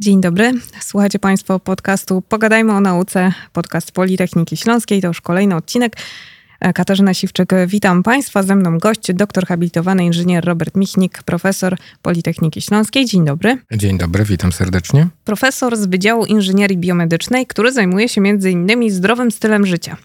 Dzień 0.00 0.20
dobry. 0.20 0.52
Słuchacie 0.80 1.18
Państwo 1.18 1.60
podcastu 1.60 2.22
Pogadajmy 2.28 2.72
o 2.72 2.80
nauce, 2.80 3.32
podcast 3.52 3.92
Politechniki 3.92 4.56
Śląskiej. 4.56 5.02
To 5.02 5.08
już 5.08 5.20
kolejny 5.20 5.56
odcinek. 5.56 5.96
Katarzyna 6.74 7.14
Siwczyk, 7.14 7.52
witam 7.66 8.02
Państwa. 8.02 8.42
Ze 8.42 8.56
mną 8.56 8.78
gość, 8.78 9.12
doktor 9.12 9.46
habilitowany 9.46 10.04
inżynier 10.04 10.44
Robert 10.44 10.76
Michnik, 10.76 11.22
profesor 11.22 11.76
Politechniki 12.02 12.62
Śląskiej. 12.62 13.06
Dzień 13.06 13.24
dobry. 13.24 13.58
Dzień 13.72 13.98
dobry, 13.98 14.24
witam 14.24 14.52
serdecznie. 14.52 15.08
Profesor 15.24 15.76
z 15.76 15.86
Wydziału 15.86 16.24
Inżynierii 16.24 16.78
Biomedycznej, 16.78 17.46
który 17.46 17.72
zajmuje 17.72 18.08
się 18.08 18.20
między 18.20 18.50
innymi 18.50 18.90
zdrowym 18.90 19.30
stylem 19.30 19.66
życia. 19.66 19.96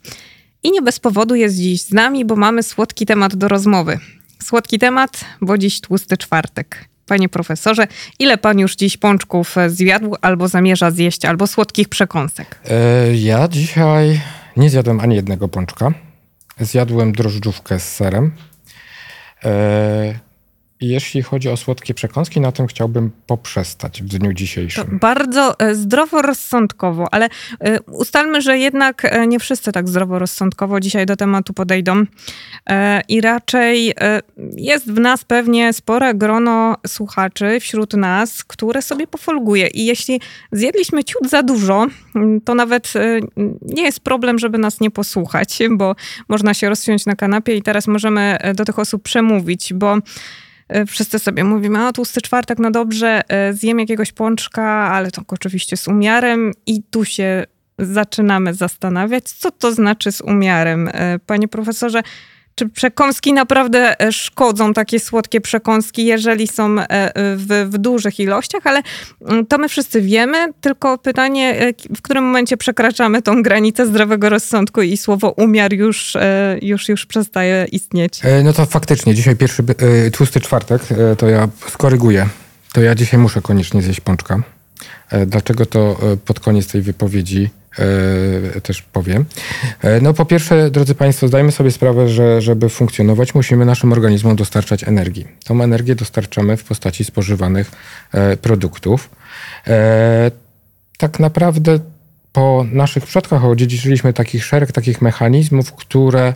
I 0.63 0.71
nie 0.71 0.81
bez 0.81 0.99
powodu 0.99 1.35
jest 1.35 1.55
dziś 1.55 1.81
z 1.81 1.91
nami, 1.91 2.25
bo 2.25 2.35
mamy 2.35 2.63
słodki 2.63 3.05
temat 3.05 3.35
do 3.35 3.47
rozmowy. 3.47 3.99
Słodki 4.43 4.79
temat, 4.79 5.25
bo 5.41 5.57
dziś 5.57 5.81
tłusty 5.81 6.17
czwartek. 6.17 6.92
Panie 7.05 7.29
profesorze, 7.29 7.87
ile 8.19 8.37
pan 8.37 8.59
już 8.59 8.75
dziś 8.75 8.97
pączków 8.97 9.55
zjadł, 9.67 10.15
albo 10.21 10.47
zamierza 10.47 10.91
zjeść, 10.91 11.25
albo 11.25 11.47
słodkich 11.47 11.89
przekąsek? 11.89 12.59
E, 12.69 13.15
ja 13.15 13.47
dzisiaj 13.47 14.21
nie 14.57 14.69
zjadłem 14.69 14.99
ani 14.99 15.15
jednego 15.15 15.47
pączka. 15.47 15.91
Zjadłem 16.59 17.11
drożdżówkę 17.11 17.79
z 17.79 17.95
serem. 17.95 18.31
E, 19.43 20.19
jeśli 20.87 21.21
chodzi 21.21 21.49
o 21.49 21.57
słodkie 21.57 21.93
przekąski, 21.93 22.41
na 22.41 22.51
tym 22.51 22.67
chciałbym 22.67 23.11
poprzestać 23.27 24.03
w 24.03 24.05
dniu 24.05 24.33
dzisiejszym. 24.33 24.83
To 24.83 24.95
bardzo 24.95 25.59
e, 25.59 25.75
zdroworozsądkowo, 25.75 27.07
ale 27.11 27.29
e, 27.59 27.81
ustalmy, 27.81 28.41
że 28.41 28.57
jednak 28.57 29.05
e, 29.05 29.27
nie 29.27 29.39
wszyscy 29.39 29.71
tak 29.71 29.89
zdroworozsądkowo 29.89 30.79
dzisiaj 30.79 31.05
do 31.05 31.15
tematu 31.15 31.53
podejdą. 31.53 32.03
I 33.07 33.21
raczej 33.21 33.93
jest 34.57 34.91
w 34.91 34.99
nas 34.99 35.23
pewnie 35.23 35.73
spore 35.73 36.13
grono 36.13 36.77
słuchaczy 36.87 37.59
wśród 37.59 37.93
nas, 37.93 38.43
które 38.43 38.81
sobie 38.81 39.07
pofolguje. 39.07 39.67
I 39.67 39.85
jeśli 39.85 40.21
zjedliśmy 40.51 41.03
ciut 41.03 41.29
za 41.29 41.43
dużo, 41.43 41.87
to 42.45 42.55
nawet 42.55 42.93
nie 43.61 43.83
jest 43.83 43.99
problem, 43.99 44.39
żeby 44.39 44.57
nas 44.57 44.79
nie 44.79 44.91
posłuchać, 44.91 45.59
bo 45.71 45.95
można 46.29 46.53
się 46.53 46.69
rozsiąść 46.69 47.05
na 47.05 47.15
kanapie 47.15 47.55
i 47.55 47.61
teraz 47.61 47.87
możemy 47.87 48.37
do 48.55 48.65
tych 48.65 48.79
osób 48.79 49.03
przemówić, 49.03 49.73
bo 49.73 49.97
wszyscy 50.87 51.19
sobie 51.19 51.43
mówimy, 51.43 51.79
a 51.79 51.91
tłusty 51.91 52.21
czwartek, 52.21 52.59
no 52.59 52.71
dobrze, 52.71 53.21
e, 53.27 53.53
zjem 53.53 53.79
jakiegoś 53.79 54.11
pączka, 54.11 54.63
ale 54.67 55.11
to 55.11 55.21
oczywiście 55.27 55.77
z 55.77 55.87
umiarem 55.87 56.51
i 56.65 56.83
tu 56.83 57.05
się 57.05 57.43
zaczynamy 57.79 58.53
zastanawiać, 58.53 59.31
co 59.31 59.51
to 59.51 59.71
znaczy 59.71 60.11
z 60.11 60.21
umiarem. 60.21 60.89
E, 60.93 61.19
panie 61.25 61.47
profesorze, 61.47 62.01
czy 62.55 62.69
przekąski 62.69 63.33
naprawdę 63.33 64.01
e, 64.01 64.11
szkodzą, 64.11 64.73
takie 64.73 64.99
słodkie 64.99 65.41
przekąski, 65.41 66.05
jeżeli 66.05 66.47
są 66.47 66.79
e, 66.79 66.85
w, 67.15 67.69
w, 67.69 67.77
dużych 67.77 68.19
ilościach, 68.19 68.67
ale 68.67 68.81
mm, 69.21 69.45
to 69.45 69.57
my 69.57 69.69
wszyscy 69.69 70.01
wiemy, 70.01 70.53
tylko 70.61 70.97
pytanie, 70.97 71.59
e, 71.59 71.73
w 71.95 72.01
którym 72.01 72.23
momencie 72.23 72.57
przekraczamy 72.57 73.21
tą 73.21 73.43
granicę 73.43 73.87
zdrowego 73.87 74.29
rozsądku 74.29 74.81
i 74.81 74.97
słowo 74.97 75.29
umiar 75.29 75.73
już, 75.73 76.17
już, 76.61 76.89
już 76.89 77.05
przestaje 77.05 77.65
istnieć. 77.71 78.21
No 78.43 78.53
to 78.53 78.65
faktycznie, 78.65 79.15
dzisiaj 79.15 79.35
pierwszy 79.35 79.63
tłusty 80.13 80.39
czwartek, 80.39 80.81
to 81.17 81.29
ja 81.29 81.47
skoryguję. 81.69 82.29
To 82.73 82.81
ja 82.81 82.95
dzisiaj 82.95 83.19
muszę 83.19 83.41
koniecznie 83.41 83.81
zjeść 83.81 83.99
pączka. 83.99 84.43
Dlaczego 85.27 85.65
to 85.65 85.97
pod 86.25 86.39
koniec 86.39 86.67
tej 86.67 86.81
wypowiedzi 86.81 87.49
E, 87.53 87.62
też 88.63 88.81
powiem. 88.81 89.25
E, 89.81 90.01
no 90.01 90.13
po 90.13 90.25
pierwsze, 90.25 90.71
drodzy 90.71 90.95
Państwo, 90.95 91.27
zdajmy 91.27 91.51
sobie 91.51 91.71
sprawę, 91.71 92.09
że 92.09 92.41
żeby 92.41 92.69
funkcjonować, 92.69 93.35
musimy 93.35 93.65
naszym 93.65 93.91
organizmom 93.91 94.35
dostarczać 94.35 94.83
energii. 94.83 95.27
Tą 95.45 95.63
energię 95.63 95.95
dostarczamy 95.95 96.57
w 96.57 96.63
postaci 96.63 97.03
spożywanych 97.03 97.71
e, 98.11 98.37
produktów. 98.37 99.09
Tak 100.97 101.19
naprawdę 101.19 101.79
po 102.33 102.65
naszych 102.71 103.05
przodkach 103.05 103.45
odziedziczyliśmy 103.45 104.13
takich 104.13 104.45
szereg 104.45 104.71
takich 104.71 105.01
mechanizmów, 105.01 105.73
które 105.73 106.33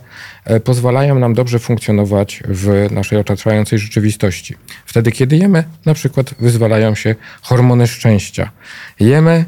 pozwalają 0.64 1.18
nam 1.18 1.34
dobrze 1.34 1.58
funkcjonować 1.58 2.42
w 2.48 2.88
naszej 2.90 3.18
otaczającej 3.18 3.78
rzeczywistości. 3.78 4.54
Wtedy, 4.86 5.12
kiedy 5.12 5.36
jemy, 5.36 5.64
na 5.84 5.94
przykład 5.94 6.34
wyzwalają 6.40 6.94
się 6.94 7.14
hormony 7.42 7.86
szczęścia. 7.86 8.50
Jemy, 9.00 9.44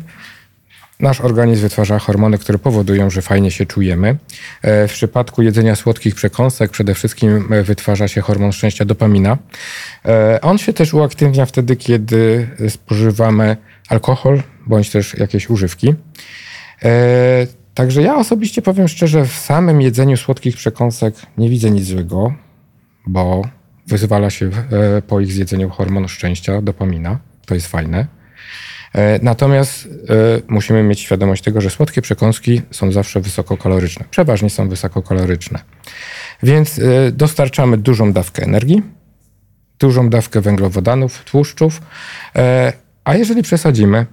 Nasz 1.01 1.21
organizm 1.21 1.63
wytwarza 1.63 1.99
hormony, 1.99 2.39
które 2.39 2.59
powodują, 2.59 3.11
że 3.11 3.23
fajnie 3.23 3.51
się 3.51 3.67
czujemy. 3.67 4.17
E, 4.63 4.89
w 4.89 4.93
przypadku 4.93 5.43
jedzenia 5.43 5.77
słodkich 5.77 6.15
przekąsek 6.15 6.71
przede 6.71 6.95
wszystkim 6.95 7.53
e, 7.53 7.63
wytwarza 7.63 8.09
się 8.09 8.21
hormon 8.21 8.53
szczęścia 8.53 8.85
dopamina. 8.85 9.39
E, 10.05 10.41
on 10.41 10.59
się 10.59 10.73
też 10.73 10.95
uaktywnia 10.95 11.47
wtedy, 11.47 11.77
kiedy 11.77 12.49
spożywamy 12.69 13.57
alkohol 13.89 14.43
bądź 14.67 14.91
też 14.91 15.15
jakieś 15.15 15.51
używki. 15.51 15.95
Także 17.75 18.03
ja 18.03 18.17
osobiście 18.17 18.63
powiem 18.63 18.89
szczerze, 18.89 19.25
w 19.27 19.33
samym 19.33 19.83
jedzeniu 19.83 20.17
słodkich 20.17 20.57
przekąsek 20.57 21.15
nie 21.39 21.51
widzę 21.51 21.71
nic 21.71 21.85
złego, 21.85 22.35
bo 23.07 23.43
wyzwala 23.87 24.31
się 24.31 24.51
po 25.07 25.21
ich 25.21 25.33
zjedzeniu 25.33 25.71
hormon 25.71 26.09
szczęścia, 26.09 26.63
dopamina. 26.63 27.19
To 27.47 27.55
jest 27.55 27.67
fajne. 27.67 28.20
E, 28.95 29.19
natomiast 29.23 29.87
e, 29.87 29.89
musimy 30.49 30.83
mieć 30.83 31.01
świadomość 31.01 31.43
tego, 31.43 31.61
że 31.61 31.71
słodkie 31.71 32.03
przekąski 32.03 32.63
są 32.71 32.93
zawsze 32.93 33.21
wysokokaloryczne. 33.21 34.05
Przeważnie 34.11 34.51
są 34.51 34.69
wysokokaloryczne. 34.69 35.59
Więc 36.43 36.79
e, 36.79 37.13
dostarczamy 37.13 37.79
dużą 37.79 38.13
dawkę 38.13 38.43
energii, 38.43 38.83
dużą 39.79 40.11
dawkę 40.11 40.41
węglowodanów, 40.41 41.25
tłuszczów, 41.25 41.81
a 43.05 43.15
jeżeli 43.15 43.43
przesadzimy, 43.43 44.07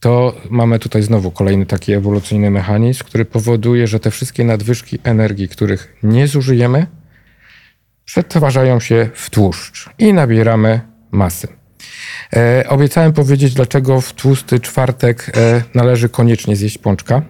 to 0.00 0.34
mamy 0.50 0.78
tutaj 0.78 1.02
znowu 1.02 1.30
kolejny 1.30 1.66
taki 1.66 1.92
ewolucyjny 1.92 2.50
mechanizm, 2.50 3.04
który 3.04 3.24
powoduje, 3.24 3.86
że 3.86 4.00
te 4.00 4.10
wszystkie 4.10 4.44
nadwyżki 4.44 4.98
energii, 5.04 5.48
których 5.48 5.96
nie 6.02 6.28
zużyjemy, 6.28 6.86
przetwarzają 8.04 8.80
się 8.80 9.10
w 9.14 9.30
tłuszcz 9.30 9.90
i 9.98 10.12
nabieramy 10.12 10.80
masy. 11.10 11.61
E, 12.36 12.64
obiecałem 12.68 13.12
powiedzieć, 13.12 13.54
dlaczego 13.54 14.00
w 14.00 14.12
tłusty 14.12 14.60
czwartek 14.60 15.32
e, 15.36 15.62
należy 15.74 16.08
koniecznie 16.08 16.56
zjeść 16.56 16.78
pączka. 16.78 17.22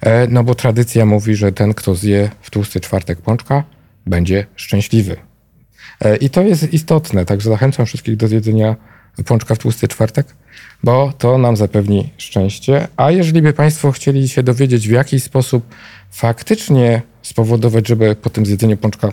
E, 0.00 0.26
no 0.26 0.44
bo 0.44 0.54
tradycja 0.54 1.06
mówi, 1.06 1.34
że 1.34 1.52
ten, 1.52 1.74
kto 1.74 1.94
zje 1.94 2.30
w 2.40 2.50
tłusty 2.50 2.80
czwartek 2.80 3.20
pączka, 3.20 3.64
będzie 4.06 4.46
szczęśliwy. 4.56 5.16
E, 6.00 6.16
I 6.16 6.30
to 6.30 6.42
jest 6.42 6.72
istotne, 6.72 7.24
także 7.24 7.50
zachęcam 7.50 7.86
wszystkich 7.86 8.16
do 8.16 8.28
zjedzenia 8.28 8.76
pączka 9.26 9.54
w 9.54 9.58
tłusty 9.58 9.88
czwartek, 9.88 10.26
bo 10.84 11.12
to 11.18 11.38
nam 11.38 11.56
zapewni 11.56 12.10
szczęście. 12.16 12.88
A 12.96 13.10
jeżeli 13.10 13.42
by 13.42 13.52
Państwo 13.52 13.92
chcieli 13.92 14.28
się 14.28 14.42
dowiedzieć, 14.42 14.88
w 14.88 14.90
jaki 14.90 15.20
sposób 15.20 15.74
faktycznie 16.10 17.02
spowodować, 17.22 17.88
żeby 17.88 18.16
po 18.16 18.30
tym 18.30 18.46
zjedzeniu 18.46 18.76
pączka 18.76 19.12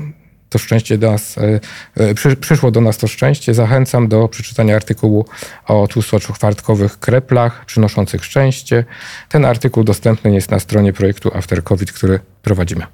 to 0.50 0.58
szczęście 0.58 0.98
do 0.98 1.12
nas, 1.12 1.38
e, 1.38 1.60
e, 1.96 2.14
przy, 2.14 2.36
przyszło 2.36 2.72
do 2.72 2.82
nas 2.82 2.98
to 2.98 3.08
szczęście. 3.08 3.54
Zachęcam 3.54 4.08
do 4.08 4.28
przeczytania 4.28 4.76
artykułu 4.76 5.26
o 5.68 5.88
tłustoczwartkowych 5.88 7.00
kreplach 7.00 7.66
przynoszących 7.66 8.26
szczęście. 8.26 8.86
Ten 9.30 9.46
artykuł 9.46 9.84
dostępny 9.84 10.34
jest 10.34 10.52
na 10.52 10.60
stronie 10.60 10.94
projektu 10.94 11.32
After 11.34 11.64
COVID, 11.64 11.92
który 11.92 12.20
prowadzimy. 12.42 12.86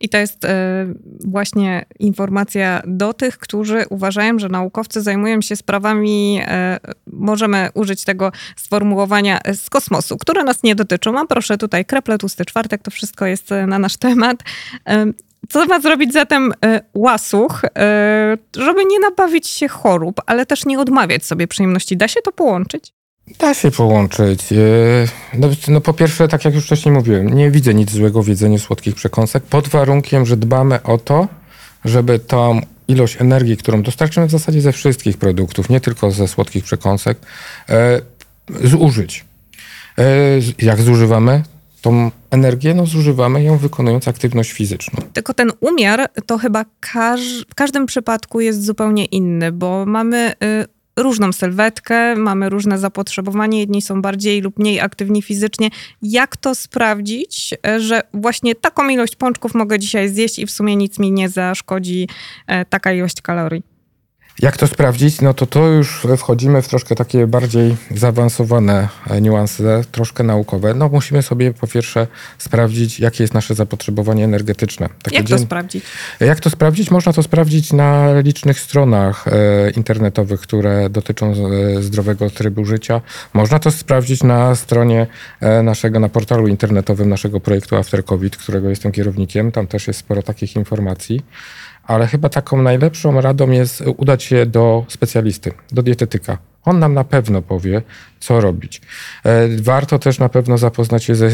I 0.00 0.08
to 0.08 0.18
jest 0.18 0.44
e, 0.44 0.86
właśnie 1.24 1.84
informacja 1.98 2.82
do 2.86 3.14
tych, 3.14 3.38
którzy 3.38 3.84
uważają, 3.90 4.38
że 4.38 4.48
naukowcy 4.48 5.02
zajmują 5.02 5.40
się 5.40 5.56
sprawami, 5.56 6.40
możemy 7.12 7.68
użyć 7.74 8.04
tego 8.04 8.32
sformułowania 8.56 9.40
z 9.54 9.70
kosmosu, 9.70 10.16
które 10.16 10.44
nas 10.44 10.62
nie 10.62 10.74
dotyczą. 10.74 11.18
A 11.18 11.26
proszę 11.26 11.58
tutaj 11.58 11.84
kreple, 11.84 12.18
tłusty 12.18 12.44
czwartek, 12.44 12.82
to 12.82 12.90
wszystko 12.90 13.26
jest 13.26 13.50
na 13.66 13.78
nasz 13.78 13.96
temat. 13.96 14.42
Co 15.48 15.66
ma 15.66 15.80
zrobić 15.80 16.12
zatem 16.12 16.52
y, 16.52 16.80
łasuch, 16.94 17.64
y, 17.64 17.68
żeby 18.62 18.84
nie 18.84 18.98
nabawić 18.98 19.48
się 19.48 19.68
chorób, 19.68 20.20
ale 20.26 20.46
też 20.46 20.66
nie 20.66 20.80
odmawiać 20.80 21.24
sobie 21.24 21.48
przyjemności? 21.48 21.96
Da 21.96 22.08
się 22.08 22.20
to 22.24 22.32
połączyć? 22.32 22.92
Da 23.38 23.54
się 23.54 23.70
połączyć. 23.70 24.40
No, 25.38 25.48
no, 25.68 25.80
po 25.80 25.92
pierwsze, 25.92 26.28
tak 26.28 26.44
jak 26.44 26.54
już 26.54 26.64
wcześniej 26.64 26.94
mówiłem, 26.94 27.28
nie 27.28 27.50
widzę 27.50 27.74
nic 27.74 27.90
złego 27.90 28.22
w 28.22 28.28
jedzeniu 28.28 28.58
słodkich 28.58 28.94
przekąsek, 28.94 29.42
pod 29.42 29.68
warunkiem, 29.68 30.26
że 30.26 30.36
dbamy 30.36 30.82
o 30.82 30.98
to, 30.98 31.28
żeby 31.84 32.18
tą 32.18 32.60
ilość 32.88 33.20
energii, 33.20 33.56
którą 33.56 33.82
dostarczymy 33.82 34.26
w 34.26 34.30
zasadzie 34.30 34.60
ze 34.60 34.72
wszystkich 34.72 35.18
produktów, 35.18 35.70
nie 35.70 35.80
tylko 35.80 36.10
ze 36.10 36.28
słodkich 36.28 36.64
przekąsek, 36.64 37.18
e, 37.68 38.00
zużyć. 38.64 39.24
E, 39.98 40.04
jak 40.58 40.82
zużywamy, 40.82 41.42
tą 41.80 42.10
energię 42.30 42.74
no, 42.74 42.86
zużywamy 42.86 43.42
ją 43.42 43.58
wykonując 43.58 44.08
aktywność 44.08 44.52
fizyczną. 44.52 45.02
Tylko 45.12 45.34
ten 45.34 45.52
umiar 45.60 46.06
to 46.26 46.38
chyba 46.38 46.64
każ 46.80 47.20
w 47.50 47.54
każdym 47.54 47.86
przypadku 47.86 48.40
jest 48.40 48.64
zupełnie 48.64 49.04
inny, 49.04 49.52
bo 49.52 49.86
mamy 49.86 50.32
y, 50.32 51.02
różną 51.02 51.32
sylwetkę, 51.32 52.16
mamy 52.16 52.48
różne 52.48 52.78
zapotrzebowanie, 52.78 53.60
jedni 53.60 53.82
są 53.82 54.02
bardziej 54.02 54.40
lub 54.40 54.58
mniej 54.58 54.80
aktywni 54.80 55.22
fizycznie. 55.22 55.70
Jak 56.02 56.36
to 56.36 56.54
sprawdzić, 56.54 57.54
y, 57.76 57.80
że 57.80 58.02
właśnie 58.14 58.54
taką 58.54 58.88
ilość 58.88 59.16
pączków 59.16 59.54
mogę 59.54 59.78
dzisiaj 59.78 60.08
zjeść 60.08 60.38
i 60.38 60.46
w 60.46 60.50
sumie 60.50 60.76
nic 60.76 60.98
mi 60.98 61.12
nie 61.12 61.28
zaszkodzi 61.28 62.08
y, 62.50 62.64
taka 62.68 62.92
ilość 62.92 63.22
kalorii? 63.22 63.77
Jak 64.42 64.56
to 64.56 64.66
sprawdzić? 64.66 65.20
No 65.20 65.34
to 65.34 65.46
to 65.46 65.66
już 65.66 66.06
wchodzimy 66.18 66.62
w 66.62 66.68
troszkę 66.68 66.94
takie 66.94 67.26
bardziej 67.26 67.76
zaawansowane 67.90 68.88
e, 69.10 69.20
niuanse, 69.20 69.84
troszkę 69.92 70.24
naukowe. 70.24 70.74
No 70.74 70.88
musimy 70.88 71.22
sobie 71.22 71.52
po 71.54 71.66
pierwsze 71.66 72.06
sprawdzić, 72.38 73.00
jakie 73.00 73.24
jest 73.24 73.34
nasze 73.34 73.54
zapotrzebowanie 73.54 74.24
energetyczne. 74.24 74.88
Takie 75.02 75.16
jak 75.16 75.26
dzień... 75.26 75.38
to 75.38 75.44
sprawdzić? 75.44 75.84
Jak 76.20 76.40
to 76.40 76.50
sprawdzić? 76.50 76.90
Można 76.90 77.12
to 77.12 77.22
sprawdzić 77.22 77.72
na 77.72 78.20
licznych 78.20 78.60
stronach 78.60 79.28
e, 79.28 79.70
internetowych, 79.70 80.40
które 80.40 80.90
dotyczą 80.90 81.32
e, 81.32 81.82
zdrowego 81.82 82.30
trybu 82.30 82.64
życia. 82.64 83.00
Można 83.34 83.58
to 83.58 83.70
sprawdzić 83.70 84.22
na 84.22 84.54
stronie 84.54 85.06
naszego, 85.62 86.00
na 86.00 86.08
portalu 86.08 86.48
internetowym 86.48 87.08
naszego 87.08 87.40
projektu 87.40 87.76
After 87.76 88.04
COVID, 88.04 88.36
którego 88.36 88.70
jestem 88.70 88.92
kierownikiem. 88.92 89.52
Tam 89.52 89.66
też 89.66 89.86
jest 89.86 90.00
sporo 90.00 90.22
takich 90.22 90.56
informacji 90.56 91.22
ale 91.88 92.06
chyba 92.06 92.28
taką 92.28 92.62
najlepszą 92.62 93.20
radą 93.20 93.50
jest 93.50 93.84
udać 93.96 94.22
się 94.22 94.46
do 94.46 94.84
specjalisty, 94.88 95.52
do 95.72 95.82
dietetyka. 95.82 96.38
On 96.64 96.78
nam 96.78 96.94
na 96.94 97.04
pewno 97.04 97.42
powie, 97.42 97.82
co 98.20 98.40
robić. 98.40 98.80
E, 99.24 99.48
warto 99.62 99.98
też 99.98 100.18
na 100.18 100.28
pewno 100.28 100.58
zapoznać 100.58 101.04
się 101.04 101.14
z, 101.14 101.32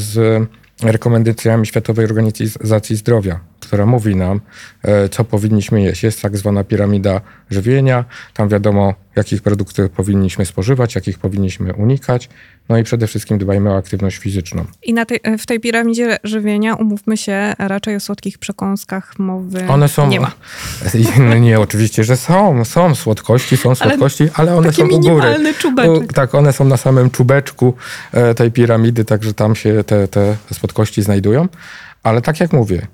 z 0.00 0.42
rekomendacjami 0.82 1.66
Światowej 1.66 2.04
Organizacji 2.04 2.96
Zdrowia, 2.96 3.40
która 3.70 3.86
mówi 3.86 4.16
nam, 4.16 4.40
e, 4.82 5.08
co 5.08 5.24
powinniśmy 5.24 5.82
jeść. 5.82 6.02
Jest 6.02 6.22
tak 6.22 6.36
zwana 6.36 6.64
piramida 6.64 7.20
żywienia, 7.50 8.04
tam 8.34 8.48
wiadomo, 8.48 8.94
jakich 9.16 9.42
produktów 9.42 9.90
powinniśmy 9.90 10.46
spożywać, 10.46 10.94
jakich 10.94 11.18
powinniśmy 11.18 11.74
unikać. 11.74 12.28
No 12.68 12.78
i 12.78 12.82
przede 12.82 13.06
wszystkim 13.06 13.38
dbajmy 13.38 13.70
o 13.70 13.76
aktywność 13.76 14.16
fizyczną. 14.16 14.64
I 14.82 14.94
na 14.94 15.04
tej, 15.04 15.20
w 15.38 15.46
tej 15.46 15.60
piramidzie 15.60 16.16
żywienia 16.24 16.74
umówmy 16.74 17.16
się 17.16 17.54
raczej 17.58 17.96
o 17.96 18.00
słodkich 18.00 18.38
przekąskach 18.38 19.18
mowy 19.18 19.68
one 19.68 19.88
są, 19.88 20.08
nie 20.08 20.20
ma. 20.20 20.32
Nie, 21.40 21.60
oczywiście, 21.60 22.04
że 22.04 22.16
są. 22.16 22.64
Są 22.64 22.94
słodkości, 22.94 23.56
są 23.56 23.74
słodkości, 23.74 24.22
ale, 24.22 24.50
ale 24.50 24.56
one 24.56 24.72
są 24.72 24.88
u 24.88 25.00
góry. 25.00 25.54
Czubeczek. 25.58 26.12
Tak, 26.12 26.34
one 26.34 26.52
są 26.52 26.64
na 26.64 26.76
samym 26.76 27.10
czubeczku 27.10 27.74
e, 28.12 28.34
tej 28.34 28.50
piramidy, 28.50 29.04
także 29.04 29.34
tam 29.34 29.56
się 29.56 29.84
te, 29.84 30.08
te 30.08 30.36
słodkości 30.52 31.02
znajdują. 31.02 31.48
Ale 32.02 32.22
tak 32.22 32.40
jak 32.40 32.52
mówię, 32.52 32.86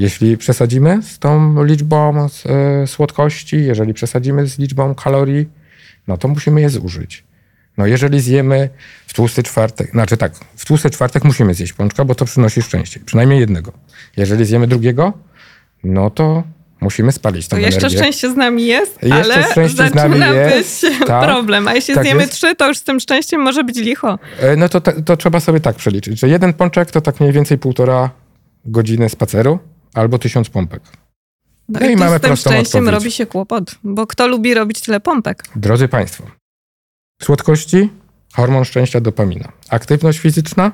jeśli 0.00 0.36
przesadzimy 0.36 1.02
z 1.02 1.18
tą 1.18 1.64
liczbą 1.64 2.28
e, 2.46 2.86
słodkości, 2.86 3.64
jeżeli 3.64 3.94
przesadzimy 3.94 4.46
z 4.46 4.58
liczbą 4.58 4.94
kalorii, 4.94 5.48
no 6.08 6.16
to 6.16 6.28
musimy 6.28 6.60
je 6.60 6.70
zużyć. 6.70 7.24
No 7.78 7.86
jeżeli 7.86 8.20
zjemy 8.20 8.68
w 9.06 9.14
tłusty 9.14 9.42
czwartek, 9.42 9.90
znaczy 9.90 10.16
tak, 10.16 10.32
w 10.56 10.64
tłusty 10.64 10.90
czwartek 10.90 11.24
musimy 11.24 11.54
zjeść 11.54 11.72
pączka, 11.72 12.04
bo 12.04 12.14
to 12.14 12.24
przynosi 12.24 12.62
szczęście. 12.62 13.00
Przynajmniej 13.04 13.40
jednego. 13.40 13.72
Jeżeli 14.16 14.44
zjemy 14.44 14.66
drugiego, 14.66 15.12
no 15.84 16.10
to 16.10 16.42
musimy 16.80 17.12
spalić 17.12 17.48
tą 17.48 17.56
to 17.56 17.62
jeszcze 17.62 17.78
energię. 17.80 17.98
szczęście 17.98 18.30
z 18.30 18.36
nami 18.36 18.66
jest, 18.66 19.02
jeszcze 19.02 19.34
ale 19.34 19.44
szczęście 19.50 19.76
zaczyna 19.76 20.02
z 20.02 20.18
nami 20.18 20.36
jest. 20.36 20.82
być 20.86 20.98
tak, 21.06 21.24
problem. 21.24 21.68
A 21.68 21.74
jeśli 21.74 21.94
tak 21.94 22.04
zjemy 22.04 22.20
jest. 22.20 22.32
trzy, 22.32 22.56
to 22.56 22.68
już 22.68 22.78
z 22.78 22.84
tym 22.84 23.00
szczęściem 23.00 23.40
może 23.40 23.64
być 23.64 23.76
licho. 23.76 24.18
E, 24.40 24.56
no 24.56 24.68
to, 24.68 24.80
to 24.80 25.16
trzeba 25.16 25.40
sobie 25.40 25.60
tak 25.60 25.76
przeliczyć, 25.76 26.20
że 26.20 26.28
jeden 26.28 26.52
pączek 26.52 26.90
to 26.90 27.00
tak 27.00 27.20
mniej 27.20 27.32
więcej 27.32 27.58
półtora 27.58 28.10
godziny 28.64 29.08
spaceru 29.08 29.58
albo 29.94 30.18
tysiąc 30.18 30.50
pompek. 30.50 30.82
No, 31.68 31.80
no 31.80 31.86
i, 31.86 31.92
i 31.92 31.96
mamy 31.96 32.18
z 32.18 32.20
tym 32.20 32.36
szczęściem 32.36 32.80
odpowiedź. 32.80 33.02
robi 33.02 33.10
się 33.10 33.26
kłopot, 33.26 33.74
bo 33.84 34.06
kto 34.06 34.28
lubi 34.28 34.54
robić 34.54 34.80
tyle 34.80 35.00
pompek? 35.00 35.44
Drodzy 35.56 35.88
Państwo, 35.88 36.24
Słodkości, 37.22 37.90
hormon 38.32 38.64
szczęścia 38.64 39.00
dopamina. 39.00 39.52
Aktywność 39.68 40.18
fizyczna 40.18 40.72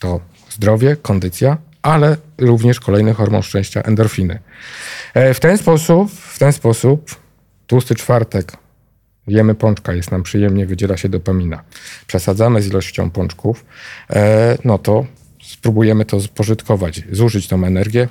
to 0.00 0.20
zdrowie, 0.50 0.96
kondycja, 0.96 1.56
ale 1.82 2.16
również 2.38 2.80
kolejny 2.80 3.14
hormon 3.14 3.42
szczęścia 3.42 3.82
endorfiny. 3.82 4.38
E, 5.14 5.34
w 5.34 5.40
ten 5.40 5.58
sposób, 5.58 6.12
w 6.12 6.38
ten 6.38 6.52
sposób 6.52 7.16
tłusty 7.66 7.94
czwartek 7.94 8.52
jemy 9.28 9.54
pączka, 9.54 9.92
jest 9.92 10.10
nam 10.10 10.22
przyjemnie, 10.22 10.66
wydziela 10.66 10.96
się 10.96 11.08
dopamina. 11.08 11.62
Przesadzamy 12.06 12.62
z 12.62 12.66
ilością 12.66 13.10
pączków, 13.10 13.64
e, 14.10 14.58
no 14.64 14.78
to 14.78 15.06
spróbujemy 15.42 16.04
to 16.04 16.20
spożytkować, 16.20 17.02
zużyć 17.12 17.48
tą 17.48 17.64
energię, 17.64 18.08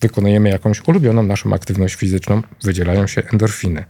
wykonujemy 0.00 0.48
jakąś 0.48 0.88
ulubioną 0.88 1.22
naszą 1.22 1.54
aktywność 1.54 1.94
fizyczną, 1.94 2.42
wydzielają 2.62 3.06
się 3.06 3.22
endorfiny. 3.32 3.84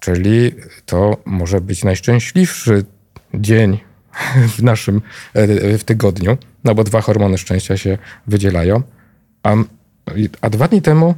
Czyli 0.00 0.52
to 0.86 1.16
może 1.24 1.60
być 1.60 1.84
najszczęśliwszy 1.84 2.84
dzień 3.34 3.78
w 4.56 4.62
naszym 4.62 5.02
e, 5.34 5.78
w 5.78 5.84
tygodniu, 5.84 6.36
no 6.64 6.74
bo 6.74 6.84
dwa 6.84 7.00
hormony 7.00 7.38
szczęścia 7.38 7.76
się 7.76 7.98
wydzielają. 8.26 8.82
A, 9.42 9.54
a 10.40 10.50
dwa 10.50 10.68
dni 10.68 10.82
temu 10.82 11.14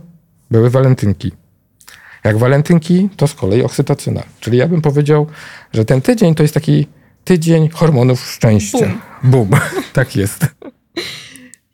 były 0.51 0.71
walentynki. 0.71 1.33
Jak 2.25 2.39
walentynki, 2.39 3.09
to 3.17 3.27
z 3.29 3.35
kolei 3.35 3.63
oksytocyna. 3.63 4.23
Czyli 4.41 4.59
ja 4.59 4.69
bym 4.69 4.83
powiedział, 4.83 5.27
że 5.73 5.85
ten 5.85 6.01
tydzień 6.01 6.35
to 6.35 6.43
jest 6.43 6.55
taki 6.55 6.87
tydzień 7.25 7.69
hormonów 7.69 8.31
szczęścia. 8.31 8.79
Boom. 9.23 9.49
Boom. 9.49 9.61
tak 9.93 10.17
jest. 10.17 10.47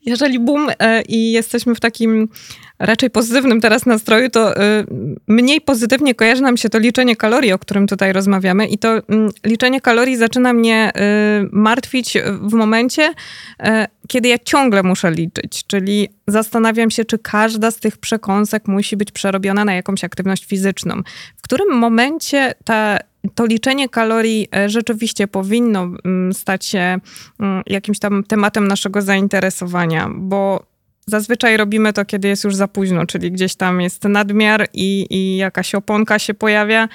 Jeżeli 0.07 0.39
boom 0.39 0.69
e, 0.79 1.03
i 1.03 1.33
jesteśmy 1.33 1.75
w 1.75 1.81
takim 1.81 2.29
raczej 2.79 3.11
pozytywnym 3.11 3.61
teraz 3.61 3.87
nastroju, 3.87 4.31
to 4.31 4.57
y, 4.57 4.87
mniej 5.29 5.61
pozytywnie 5.61 6.15
kojarzy 6.15 6.43
nam 6.43 6.57
się 6.57 6.69
to 6.69 6.79
liczenie 6.79 7.17
kalorii, 7.17 7.53
o 7.53 7.59
którym 7.59 7.87
tutaj 7.87 8.13
rozmawiamy. 8.13 8.67
I 8.67 8.79
to 8.79 8.89
mm, 8.89 9.31
liczenie 9.45 9.81
kalorii 9.81 10.17
zaczyna 10.17 10.53
mnie 10.53 10.93
y, 10.97 11.49
martwić 11.53 12.19
w 12.41 12.53
momencie, 12.53 13.15
y, 13.61 13.65
kiedy 14.09 14.29
ja 14.29 14.39
ciągle 14.39 14.83
muszę 14.83 15.11
liczyć. 15.11 15.67
Czyli 15.67 16.09
zastanawiam 16.27 16.91
się, 16.91 17.05
czy 17.05 17.19
każda 17.19 17.71
z 17.71 17.77
tych 17.77 17.99
przekąsek 17.99 18.69
musi 18.69 18.97
być 18.97 19.13
przerobiona 19.13 19.65
na 19.65 19.75
jakąś 19.75 20.05
aktywność 20.05 20.47
fizyczną. 20.47 21.03
W 21.37 21.43
którym 21.43 21.79
momencie 21.79 22.55
ta 22.65 22.99
to 23.35 23.47
liczenie 23.47 23.89
kalorii 23.89 24.49
rzeczywiście 24.67 25.29
powinno 25.29 25.89
mm, 26.05 26.33
stać 26.33 26.67
się 26.67 26.99
mm, 27.41 27.63
jakimś 27.67 27.99
tam 27.99 28.25
tematem 28.25 28.69
naszego 28.69 29.03
zainteresowania, 29.03 30.11
bo 30.15 30.67
Zazwyczaj 31.11 31.57
robimy 31.57 31.93
to, 31.93 32.05
kiedy 32.05 32.29
jest 32.29 32.45
już 32.45 32.55
za 32.55 32.69
późno, 32.69 33.07
czyli 33.07 33.33
gdzieś 33.33 33.55
tam 33.55 33.81
jest 33.81 34.05
nadmiar 34.05 34.69
i, 34.73 35.07
i 35.11 35.37
jakaś 35.37 35.75
oponka 35.75 36.19
się 36.19 36.35
pojawia. 36.35 36.89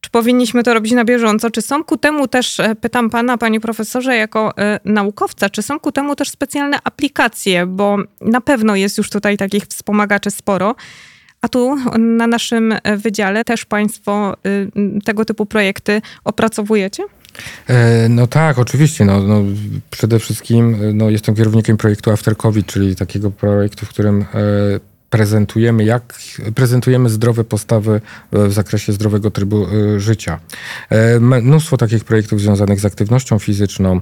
Czy 0.00 0.10
powinniśmy 0.10 0.62
to 0.62 0.74
robić 0.74 0.92
na 0.92 1.04
bieżąco? 1.04 1.50
Czy 1.50 1.62
są 1.62 1.84
ku 1.84 1.96
temu 1.96 2.28
też, 2.28 2.60
e, 2.60 2.74
pytam 2.74 3.10
pana, 3.10 3.38
panie 3.38 3.60
profesorze, 3.60 4.16
jako 4.16 4.50
y, 4.50 4.80
naukowca, 4.84 5.50
czy 5.50 5.62
są 5.62 5.80
ku 5.80 5.92
temu 5.92 6.16
też 6.16 6.30
specjalne 6.30 6.78
aplikacje? 6.84 7.66
Bo 7.66 7.98
na 8.20 8.40
pewno 8.40 8.76
jest 8.76 8.98
już 8.98 9.10
tutaj 9.10 9.36
takich 9.36 9.64
wspomagaczy 9.64 10.30
sporo. 10.30 10.74
A 11.40 11.48
tu 11.48 11.76
na 11.98 12.26
naszym 12.26 12.74
wydziale 12.96 13.44
też 13.44 13.64
państwo 13.64 14.36
y, 14.46 14.70
tego 15.04 15.24
typu 15.24 15.46
projekty 15.46 16.02
opracowujecie? 16.24 17.02
E, 17.68 18.08
no 18.08 18.26
tak, 18.26 18.58
oczywiście. 18.58 19.04
No, 19.04 19.22
no, 19.22 19.42
przede 19.90 20.18
wszystkim 20.18 20.76
no, 20.94 21.10
jestem 21.10 21.34
kierownikiem 21.34 21.76
projektu 21.76 22.10
After 22.10 22.36
COVID, 22.36 22.66
czyli 22.66 22.96
takiego 22.96 23.30
projektu, 23.30 23.86
w 23.86 23.88
którym 23.88 24.20
e, 24.22 24.26
prezentujemy, 25.10 25.84
jak 25.84 26.14
prezentujemy 26.54 27.08
zdrowe 27.08 27.44
postawy 27.44 28.00
w 28.32 28.52
zakresie 28.52 28.92
zdrowego 28.92 29.30
trybu 29.30 29.66
e, 29.66 30.00
życia. 30.00 30.40
Mnóstwo 31.20 31.76
takich 31.76 32.04
projektów 32.04 32.40
związanych 32.40 32.80
z 32.80 32.84
aktywnością 32.84 33.38
fizyczną, 33.38 34.00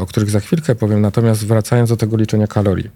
o 0.00 0.06
których 0.06 0.30
za 0.30 0.40
chwilkę 0.40 0.74
powiem, 0.74 1.00
natomiast 1.00 1.46
wracając 1.46 1.90
do 1.90 1.96
tego 1.96 2.16
liczenia 2.16 2.46
kalorii. 2.46 2.90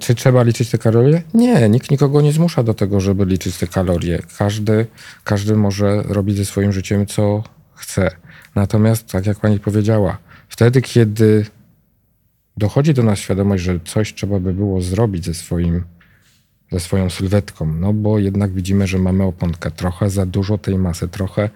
Czy 0.00 0.14
trzeba 0.14 0.42
liczyć 0.42 0.70
te 0.70 0.78
kalorie? 0.78 1.22
Nie, 1.34 1.68
nikt 1.68 1.90
nikogo 1.90 2.20
nie 2.20 2.32
zmusza 2.32 2.62
do 2.62 2.74
tego, 2.74 3.00
żeby 3.00 3.24
liczyć 3.24 3.56
te 3.56 3.66
kalorie. 3.66 4.22
Każdy, 4.38 4.86
każdy 5.24 5.56
może 5.56 6.02
robić 6.02 6.36
ze 6.36 6.44
swoim 6.44 6.72
życiem, 6.72 7.06
co 7.06 7.42
chce. 7.74 8.10
Natomiast, 8.54 9.12
tak 9.12 9.26
jak 9.26 9.40
pani 9.40 9.60
powiedziała, 9.60 10.18
wtedy, 10.48 10.82
kiedy 10.82 11.46
dochodzi 12.56 12.94
do 12.94 13.02
nas 13.02 13.18
świadomość, 13.18 13.64
że 13.64 13.80
coś 13.84 14.14
trzeba 14.14 14.40
by 14.40 14.52
było 14.54 14.80
zrobić 14.80 15.24
ze 15.24 15.34
swoim 15.34 15.84
ze 16.72 16.80
swoją 16.80 17.10
sylwetką, 17.10 17.66
no 17.66 17.92
bo 17.92 18.18
jednak 18.18 18.52
widzimy, 18.52 18.86
że 18.86 18.98
mamy 18.98 19.24
oponkę, 19.24 19.70
trochę 19.70 20.10
za 20.10 20.26
dużo 20.26 20.58
tej 20.58 20.78
masy, 20.78 21.08
trochę 21.08 21.50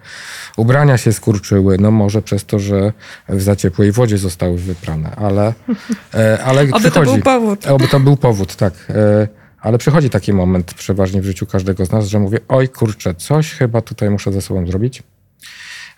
ubrania 0.57 0.97
się 0.97 1.13
skurczyły, 1.13 1.77
no 1.77 1.91
może 1.91 2.21
przez 2.21 2.45
to, 2.45 2.59
że 2.59 2.93
w 3.29 3.41
za 3.41 3.55
ciepłej 3.55 3.91
wodzie 3.91 4.17
zostały 4.17 4.57
wyprane, 4.57 5.15
ale, 5.15 5.53
e, 6.13 6.43
ale 6.43 6.61
Oby 6.61 6.79
przychodzi. 6.79 7.05
to 7.05 7.13
był 7.13 7.23
powód. 7.23 7.67
Oby 7.67 7.87
to 7.87 7.99
był 7.99 8.17
powód, 8.17 8.55
tak. 8.55 8.73
E, 8.89 9.27
ale 9.61 9.77
przychodzi 9.77 10.09
taki 10.09 10.33
moment 10.33 10.73
przeważnie 10.73 11.21
w 11.21 11.25
życiu 11.25 11.45
każdego 11.45 11.85
z 11.85 11.91
nas, 11.91 12.07
że 12.07 12.19
mówię, 12.19 12.39
oj 12.47 12.69
kurczę, 12.69 13.15
coś 13.15 13.53
chyba 13.53 13.81
tutaj 13.81 14.09
muszę 14.09 14.31
ze 14.31 14.41
sobą 14.41 14.67
zrobić. 14.67 15.03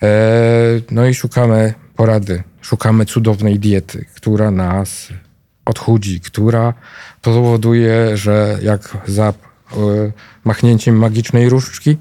E, 0.04 0.82
no 0.92 1.06
i 1.06 1.14
szukamy 1.14 1.74
porady, 1.96 2.44
szukamy 2.62 3.06
cudownej 3.06 3.60
diety, 3.60 4.06
która 4.16 4.52
nas 4.52 5.08
odchudzi, 5.66 6.20
która 6.20 6.74
powoduje, 7.22 8.18
że 8.18 8.58
jak 8.62 8.98
za 9.08 9.28
e, 9.28 9.34
machnięciem 10.44 10.96
magicznej 10.98 11.50
różdżki 11.50 11.98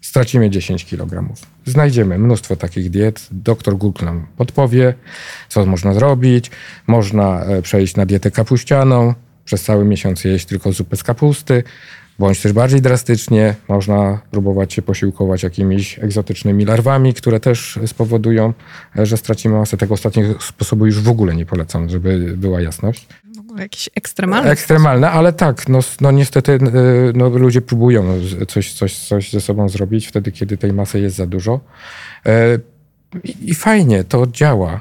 stracimy 0.00 0.50
10 0.50 0.84
kg. 0.84 1.34
Znajdziemy 1.66 2.18
mnóstwo 2.18 2.56
takich 2.56 2.90
diet. 2.90 3.28
Doktor 3.30 3.76
Google 3.76 4.04
nam 4.04 4.26
podpowie, 4.36 4.94
co 5.48 5.66
można 5.66 5.94
zrobić. 5.94 6.50
Można 6.86 7.44
e, 7.44 7.62
przejść 7.62 7.96
na 7.96 8.06
dietę 8.06 8.30
kapuścianą, 8.30 9.14
przez 9.44 9.62
cały 9.62 9.84
miesiąc 9.84 10.24
jeść 10.24 10.46
tylko 10.46 10.72
zupę 10.72 10.96
z 10.96 11.02
kapusty. 11.02 11.62
Bądź 12.18 12.42
też 12.42 12.52
bardziej 12.52 12.80
drastycznie 12.80 13.54
można 13.68 14.20
próbować 14.30 14.72
się 14.72 14.82
posiłkować 14.82 15.42
jakimiś 15.42 15.98
egzotycznymi 15.98 16.64
larwami, 16.64 17.14
które 17.14 17.40
też 17.40 17.78
spowodują, 17.86 18.52
że 18.94 19.16
stracimy 19.16 19.58
masę. 19.58 19.76
Tego 19.76 19.94
ostatniego 19.94 20.40
sposobu 20.40 20.86
już 20.86 21.00
w 21.00 21.08
ogóle 21.08 21.34
nie 21.36 21.46
polecam, 21.46 21.88
żeby 21.88 22.34
była 22.36 22.60
jasność. 22.60 23.08
W 23.36 23.38
ogóle 23.38 23.62
jakieś 23.62 23.90
ekstremalne. 23.94 24.50
Ekstremalne, 24.50 25.10
ale 25.10 25.32
tak, 25.32 25.68
no, 25.68 25.80
no 26.00 26.10
niestety 26.10 26.52
y, 26.52 26.58
no, 27.14 27.28
ludzie 27.28 27.60
próbują 27.60 28.04
coś, 28.48 28.72
coś, 28.72 28.98
coś 28.98 29.30
ze 29.32 29.40
sobą 29.40 29.68
zrobić 29.68 30.06
wtedy, 30.06 30.32
kiedy 30.32 30.56
tej 30.56 30.72
masy 30.72 31.00
jest 31.00 31.16
za 31.16 31.26
dużo. 31.26 31.60
E, 32.26 32.58
I 33.42 33.54
fajnie, 33.54 34.04
to 34.04 34.26
działa. 34.26 34.80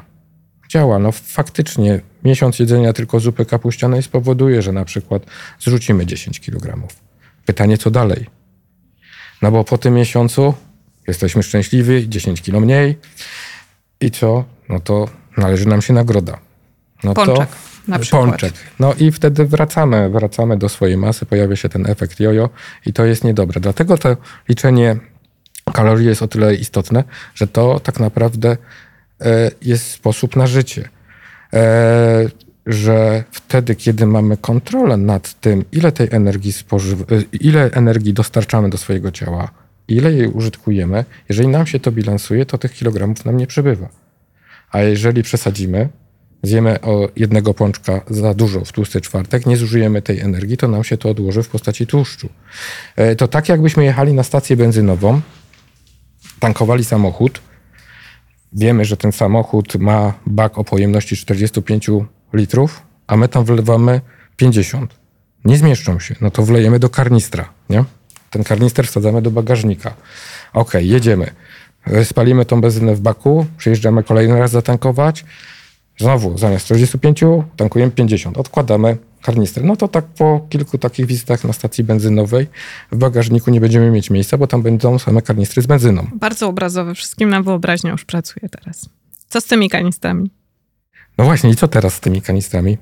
Działa. 0.70 1.00
No 1.00 1.12
faktycznie 1.12 2.02
miesiąc 2.24 2.60
jedzenia 2.60 2.94
tylko 2.94 3.20
zupy 3.20 3.46
kapuścianej 3.46 4.04
spowoduje, 4.04 4.62
że 4.62 4.72
na 4.72 4.86
przykład 4.86 5.26
zrzucimy 5.60 6.06
10 6.06 6.40
kg. 6.40 6.88
Pytanie, 7.48 7.78
co 7.78 7.92
dalej? 7.92 8.26
No 9.42 9.52
bo 9.52 9.64
po 9.64 9.78
tym 9.78 9.94
miesiącu 9.94 10.54
jesteśmy 11.08 11.44
szczęśliwi, 11.44 12.10
10 12.10 12.42
kilo 12.42 12.60
mniej 12.60 12.98
i 14.02 14.12
co? 14.12 14.44
No 14.70 14.80
to 14.80 15.10
należy 15.38 15.68
nam 15.68 15.82
się 15.82 15.94
nagroda. 15.94 16.40
No 17.04 17.14
pączek. 17.14 17.50
To, 17.50 17.92
na 17.92 18.00
przykład. 18.00 18.26
Pączek. 18.26 18.54
No 18.80 18.94
i 18.94 19.12
wtedy 19.12 19.46
wracamy, 19.46 20.10
wracamy 20.10 20.58
do 20.58 20.70
swojej 20.70 20.98
masy, 20.98 21.26
pojawia 21.26 21.56
się 21.56 21.70
ten 21.70 21.90
efekt 21.90 22.20
jojo 22.20 22.50
i 22.86 22.94
to 22.94 23.06
jest 23.06 23.24
niedobre. 23.24 23.62
Dlatego 23.62 23.98
to 23.98 24.18
liczenie 24.50 24.96
kalorii 25.74 26.08
jest 26.08 26.22
o 26.22 26.28
tyle 26.28 26.56
istotne, 26.56 27.04
że 27.36 27.48
to 27.48 27.80
tak 27.80 28.00
naprawdę 28.00 28.58
e, 29.22 29.52
jest 29.62 29.92
sposób 29.92 30.36
na 30.36 30.48
życie. 30.48 30.90
E, 32.68 32.74
że 32.74 33.24
wtedy, 33.32 33.76
kiedy 33.76 34.06
mamy 34.06 34.38
kontrolę 34.38 34.98
nad 34.98 35.40
tym, 35.40 35.66
ile 35.72 35.92
tej 35.92 36.08
energii 36.12 36.52
spożyw- 36.52 37.14
e, 37.14 37.24
ile 37.32 37.72
energii 37.72 38.14
dostarczamy 38.14 38.70
do 38.70 38.78
swojego 38.78 39.12
ciała, 39.12 39.52
ile 39.88 40.14
jej 40.14 40.28
użytkujemy, 40.28 41.06
jeżeli 41.30 41.48
nam 41.50 41.68
się 41.68 41.80
to 41.80 41.92
bilansuje, 41.92 42.46
to 42.46 42.58
tych 42.58 42.74
kilogramów 42.74 43.26
nam 43.26 43.38
nie 43.38 43.48
przybywa. 43.48 43.90
A 44.72 44.82
jeżeli 44.82 45.24
przesadzimy, 45.24 45.90
zjemy 46.44 46.82
o 46.82 47.10
jednego 47.16 47.54
pączka 47.54 48.02
za 48.10 48.34
dużo 48.34 48.66
w 48.66 48.72
tłusty 48.72 49.02
czwartek, 49.02 49.46
nie 49.46 49.58
zużyjemy 49.58 50.02
tej 50.02 50.20
energii, 50.20 50.58
to 50.58 50.68
nam 50.68 50.84
się 50.84 50.98
to 50.98 51.10
odłoży 51.10 51.44
w 51.44 51.50
postaci 51.50 51.88
tłuszczu. 51.88 52.30
To 53.18 53.28
tak 53.28 53.50
jakbyśmy 53.50 53.84
jechali 53.84 54.14
na 54.14 54.24
stację 54.24 54.56
benzynową, 54.56 55.22
tankowali 56.40 56.84
samochód, 56.84 57.42
wiemy, 58.54 58.86
że 58.86 58.98
ten 58.98 59.12
samochód 59.12 59.76
ma 59.76 60.14
bak 60.26 60.58
o 60.58 60.64
pojemności 60.64 61.18
45 61.18 61.90
litrów, 62.34 62.82
a 63.08 63.18
my 63.18 63.28
tam 63.28 63.46
wlewamy 63.46 64.02
50. 64.38 64.96
Nie 65.46 65.58
zmieszczą 65.58 66.00
się, 66.00 66.16
no 66.22 66.32
to 66.32 66.44
wlejemy 66.44 66.80
do 66.80 66.90
karnistra, 66.90 67.50
nie? 67.70 67.84
Ten 68.30 68.44
karnister 68.44 68.88
wsadzamy 68.88 69.22
do 69.22 69.32
bagażnika. 69.32 69.94
Ok, 70.54 70.74
jedziemy. 70.80 71.32
Spalimy 72.04 72.46
tą 72.46 72.62
benzynę 72.62 72.96
w 72.96 73.00
baku, 73.00 73.46
przyjeżdżamy 73.58 74.04
kolejny 74.04 74.40
raz 74.40 74.52
zatankować. 74.52 75.26
Znowu, 75.98 76.38
zamiast 76.38 76.66
45 76.66 77.24
tankujemy 77.56 77.92
50. 77.92 78.38
Odkładamy 78.38 78.98
karnister. 79.22 79.64
No 79.64 79.76
to 79.76 79.88
tak 79.88 80.06
po 80.06 80.48
kilku 80.50 80.78
takich 80.78 81.06
wizytach 81.06 81.44
na 81.44 81.54
stacji 81.54 81.84
benzynowej 81.84 82.48
w 82.92 82.98
bagażniku 82.98 83.52
nie 83.52 83.62
będziemy 83.62 83.92
mieć 83.92 84.10
miejsca, 84.10 84.38
bo 84.38 84.48
tam 84.48 84.62
będą 84.62 85.00
same 85.00 85.22
karnistry 85.22 85.62
z 85.62 85.66
benzyną. 85.66 86.08
Bardzo 86.16 86.48
obrazowe, 86.48 86.96
wszystkim 86.96 87.30
na 87.30 87.42
wyobraźnię 87.42 87.92
już 87.92 88.06
pracuję 88.06 88.50
teraz. 88.50 88.90
Co 89.30 89.42
z 89.42 89.46
tymi 89.46 89.70
kanistrami? 89.70 90.32
No 91.18 91.26
właśnie, 91.26 91.50
i 91.50 91.56
co 91.56 91.68
teraz 91.68 91.94
z 91.94 92.00
tymi 92.00 92.22
kanistrami? 92.22 92.78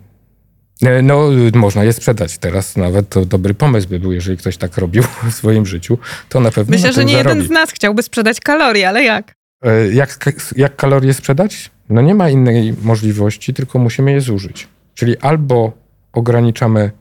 E, 0.81 1.01
no, 1.01 1.29
można 1.53 1.83
je 1.83 1.93
sprzedać 1.93 2.37
teraz. 2.37 2.77
Nawet 2.77 3.09
to 3.09 3.25
dobry 3.25 3.53
pomysł 3.53 3.87
by 3.87 3.99
był, 3.99 4.11
jeżeli 4.11 4.37
ktoś 4.37 4.57
tak 4.57 4.77
robił 4.77 5.03
w 5.31 5.33
swoim 5.33 5.65
życiu, 5.65 5.97
to 6.29 6.39
na 6.39 6.51
pewno. 6.51 6.71
Myślę, 6.71 6.93
że 6.93 7.05
nie 7.05 7.13
zarobi. 7.13 7.29
jeden 7.29 7.47
z 7.47 7.51
nas 7.51 7.71
chciałby 7.71 8.03
sprzedać 8.03 8.39
kalorie, 8.39 8.89
ale 8.89 9.03
jak? 9.03 9.33
E, 9.63 9.93
jak, 9.93 10.19
jak 10.55 10.75
kalorie 10.75 11.13
sprzedać? 11.13 11.71
No 11.89 12.01
nie 12.01 12.15
ma 12.15 12.29
innej 12.29 12.75
możliwości, 12.81 13.53
tylko 13.53 13.79
musimy 13.79 14.11
je 14.11 14.21
zużyć. 14.21 14.67
Czyli 14.93 15.17
albo 15.17 15.71
ograniczamy 16.13 16.91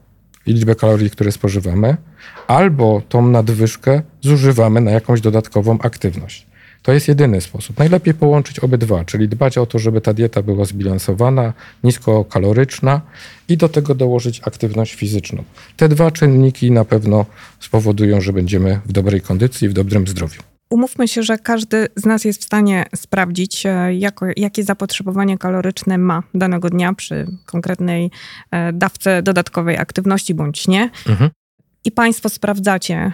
liczbę 0.46 0.74
kalorii, 0.74 1.10
które 1.10 1.32
spożywamy, 1.32 1.96
albo 2.46 3.02
tą 3.08 3.26
nadwyżkę 3.26 4.02
zużywamy 4.20 4.80
na 4.80 4.90
jakąś 4.90 5.20
dodatkową 5.20 5.78
aktywność. 5.80 6.46
To 6.84 6.92
jest 6.92 7.08
jedyny 7.08 7.40
sposób. 7.40 7.78
Najlepiej 7.78 8.14
połączyć 8.14 8.58
obydwa, 8.58 9.04
czyli 9.04 9.28
dbać 9.28 9.58
o 9.58 9.66
to, 9.66 9.78
żeby 9.78 10.00
ta 10.00 10.14
dieta 10.14 10.42
była 10.42 10.64
zbilansowana, 10.64 11.52
niskokaloryczna 11.84 13.00
i 13.48 13.56
do 13.56 13.68
tego 13.68 13.94
dołożyć 13.94 14.40
aktywność 14.44 14.94
fizyczną. 14.94 15.44
Te 15.76 15.88
dwa 15.88 16.10
czynniki 16.10 16.70
na 16.70 16.84
pewno 16.84 17.26
spowodują, 17.60 18.20
że 18.20 18.32
będziemy 18.32 18.80
w 18.86 18.92
dobrej 18.92 19.20
kondycji, 19.20 19.68
w 19.68 19.72
dobrym 19.72 20.06
zdrowiu. 20.06 20.42
Umówmy 20.70 21.08
się, 21.08 21.22
że 21.22 21.38
każdy 21.38 21.88
z 21.96 22.06
nas 22.06 22.24
jest 22.24 22.40
w 22.40 22.44
stanie 22.44 22.84
sprawdzić, 22.96 23.66
e, 23.66 23.94
jako, 23.94 24.26
jakie 24.36 24.64
zapotrzebowanie 24.64 25.38
kaloryczne 25.38 25.98
ma 25.98 26.22
danego 26.34 26.70
dnia 26.70 26.92
przy 26.92 27.26
konkretnej 27.46 28.10
e, 28.50 28.72
dawce 28.72 29.22
dodatkowej 29.22 29.78
aktywności 29.78 30.34
bądź 30.34 30.68
nie. 30.68 30.90
Mhm. 31.08 31.30
I 31.84 31.92
Państwo 31.92 32.28
sprawdzacie 32.28 33.12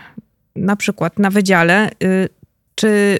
na 0.56 0.76
przykład 0.76 1.18
na 1.18 1.30
wydziale, 1.30 1.90
y, 2.04 2.28
czy 2.74 3.18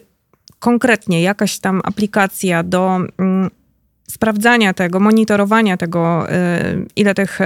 konkretnie 0.61 1.23
jakaś 1.23 1.59
tam 1.59 1.81
aplikacja 1.85 2.63
do 2.63 2.99
mm, 3.19 3.51
sprawdzania 4.11 4.75
tego, 4.75 5.01
monitorowania 5.01 5.77
tego, 5.77 6.27
y, 6.31 6.87
ile 6.97 7.15
tych, 7.15 7.41
y, 7.41 7.45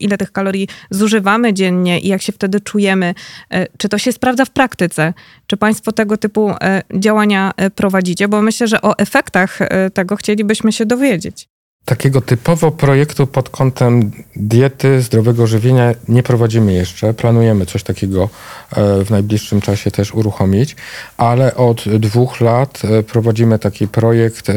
ile 0.00 0.18
tych 0.18 0.32
kalorii 0.32 0.68
zużywamy 0.90 1.54
dziennie 1.54 2.00
i 2.00 2.08
jak 2.08 2.22
się 2.22 2.32
wtedy 2.32 2.60
czujemy, 2.60 3.14
y, 3.54 3.66
czy 3.78 3.88
to 3.88 3.98
się 3.98 4.12
sprawdza 4.12 4.44
w 4.44 4.50
praktyce? 4.50 5.14
Czy 5.46 5.56
Państwo 5.56 5.92
tego 5.92 6.16
typu 6.16 6.52
działania 6.94 7.52
prowadzicie? 7.74 8.28
Bo 8.28 8.42
myślę, 8.42 8.68
że 8.68 8.82
o 8.82 8.98
efektach 8.98 9.58
tego 9.94 10.16
chcielibyśmy 10.16 10.72
się 10.72 10.86
dowiedzieć. 10.86 11.48
Takiego 11.88 12.20
typowo 12.20 12.70
projektu 12.70 13.26
pod 13.26 13.50
kątem 13.50 14.10
diety, 14.36 15.02
zdrowego 15.02 15.46
żywienia 15.46 15.94
nie 16.08 16.22
prowadzimy 16.22 16.72
jeszcze. 16.72 17.14
Planujemy 17.14 17.66
coś 17.66 17.82
takiego 17.82 18.28
e, 18.70 19.04
w 19.04 19.10
najbliższym 19.10 19.60
czasie 19.60 19.90
też 19.90 20.14
uruchomić, 20.14 20.76
ale 21.16 21.54
od 21.54 21.88
dwóch 21.88 22.40
lat 22.40 22.82
e, 22.84 23.02
prowadzimy 23.02 23.58
taki 23.58 23.88
projekt 23.88 24.50
e, 24.50 24.54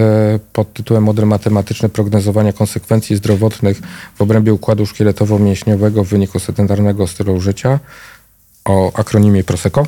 pod 0.53 0.73
tytułem 0.73 1.03
Model 1.03 1.27
matematyczny 1.27 1.89
prognozowania 1.89 2.53
konsekwencji 2.53 3.15
zdrowotnych 3.15 3.81
w 4.15 4.21
obrębie 4.21 4.53
układu 4.53 4.83
szkieletowo-mięśniowego 4.83 6.03
w 6.03 6.07
wyniku 6.07 6.39
sedentarnego 6.39 7.07
stylu 7.07 7.41
życia 7.41 7.79
o 8.65 8.99
akronimie 8.99 9.43
Prosecco. 9.43 9.87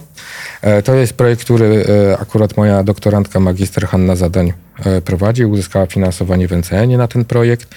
E, 0.61 0.81
to 0.81 0.95
jest 0.95 1.13
projekt, 1.13 1.43
który 1.43 1.85
e, 2.11 2.17
akurat 2.17 2.57
moja 2.57 2.83
doktorantka 2.83 3.39
magister 3.39 3.87
Hanna 3.87 4.15
Zadań 4.15 4.53
e, 4.85 5.01
prowadzi. 5.01 5.45
Uzyskała 5.45 5.85
finansowanie 5.85 6.47
w 6.47 6.51
NCN 6.51 6.97
na 6.97 7.07
ten 7.07 7.25
projekt. 7.25 7.75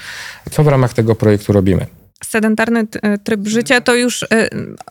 Co 0.51 0.65
w 0.65 0.69
ramach 0.69 0.95
tego 0.95 1.15
projektu 1.15 1.53
robimy? 1.53 1.87
Sedentarny 2.25 2.87
tryb 3.25 3.49
życia 3.49 3.81
to 3.81 3.95
już 3.95 4.27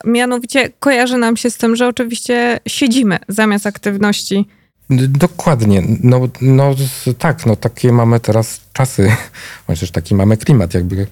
mianowicie 0.04 0.68
kojarzy 0.80 1.18
nam 1.18 1.36
się 1.36 1.50
z 1.50 1.56
tym, 1.56 1.76
że 1.76 1.88
oczywiście 1.88 2.60
siedzimy 2.66 3.18
zamiast 3.28 3.66
aktywności. 3.66 4.48
Dokładnie. 4.90 5.82
No, 6.02 6.28
no 6.40 6.74
tak, 7.18 7.46
no 7.46 7.56
takie 7.56 7.92
mamy 7.92 8.20
teraz 8.20 8.60
czasy, 8.72 9.12
chociaż 9.66 9.90
taki 9.90 10.14
mamy 10.14 10.36
klimat, 10.36 10.74
jakby 10.74 11.06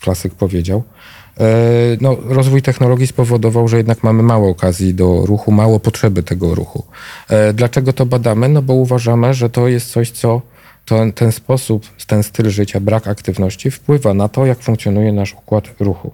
klasyk 0.00 0.34
powiedział. 0.34 0.84
E, 1.40 1.44
no, 2.00 2.16
rozwój 2.28 2.62
technologii 2.62 3.06
spowodował, 3.06 3.68
że 3.68 3.76
jednak 3.76 4.02
mamy 4.02 4.22
mało 4.22 4.50
okazji 4.50 4.94
do 4.94 5.26
ruchu, 5.26 5.52
mało 5.52 5.80
potrzeby 5.80 6.22
tego 6.22 6.54
ruchu. 6.54 6.84
E, 7.28 7.52
dlaczego 7.52 7.92
to 7.92 8.06
badamy? 8.06 8.48
No 8.48 8.62
bo 8.62 8.74
uważamy, 8.74 9.34
że 9.34 9.50
to 9.50 9.68
jest 9.68 9.90
coś, 9.90 10.10
co 10.10 10.42
to, 10.84 10.96
ten 11.14 11.32
sposób, 11.32 11.86
ten 12.06 12.22
styl 12.22 12.50
życia, 12.50 12.80
brak 12.80 13.08
aktywności 13.08 13.70
wpływa 13.70 14.14
na 14.14 14.28
to, 14.28 14.46
jak 14.46 14.58
funkcjonuje 14.58 15.12
nasz 15.12 15.34
układ 15.34 15.64
ruchu. 15.80 16.10